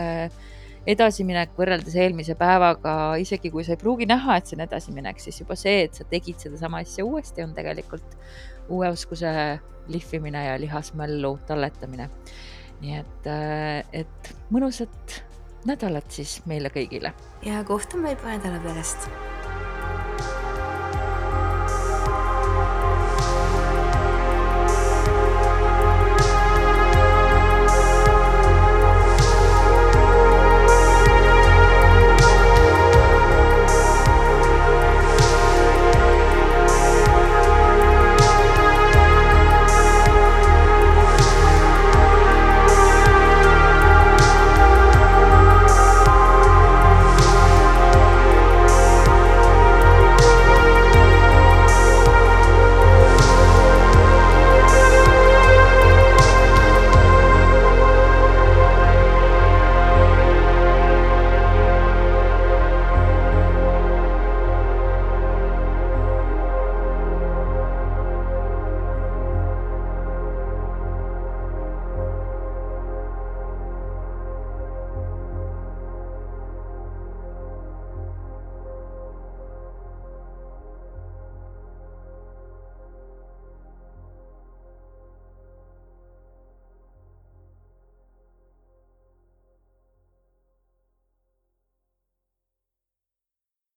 edasiminek 0.84 1.54
võrreldes 1.56 1.96
eelmise 1.96 2.36
päevaga, 2.36 3.16
isegi 3.20 3.52
kui 3.52 3.64
sa 3.64 3.76
ei 3.76 3.80
pruugi 3.80 4.08
näha, 4.10 4.36
et 4.38 4.50
see 4.50 4.58
on 4.58 4.66
edasiminek, 4.66 5.22
siis 5.24 5.40
juba 5.40 5.56
see, 5.60 5.86
et 5.86 5.96
sa 5.96 6.04
tegid 6.08 6.44
sedasama 6.44 6.82
asja 6.84 7.06
uuesti, 7.08 7.44
on 7.44 7.54
tegelikult 7.56 8.18
uue 8.70 8.90
oskuse 8.90 9.60
lihvimine 9.88 10.46
ja 10.46 10.60
lihasmällu 10.60 11.40
talletamine. 11.48 12.10
nii 12.82 12.96
et, 13.00 13.28
äh, 13.28 13.84
et 13.94 14.34
mõnusat 14.52 15.22
nädalat 15.66 16.12
siis 16.12 16.42
meile 16.46 16.70
kõigile. 16.74 17.14
ja 17.46 17.64
kohtume 17.64 18.16
juba 18.16 18.36
nädala 18.38 18.60
pärast 18.60 19.10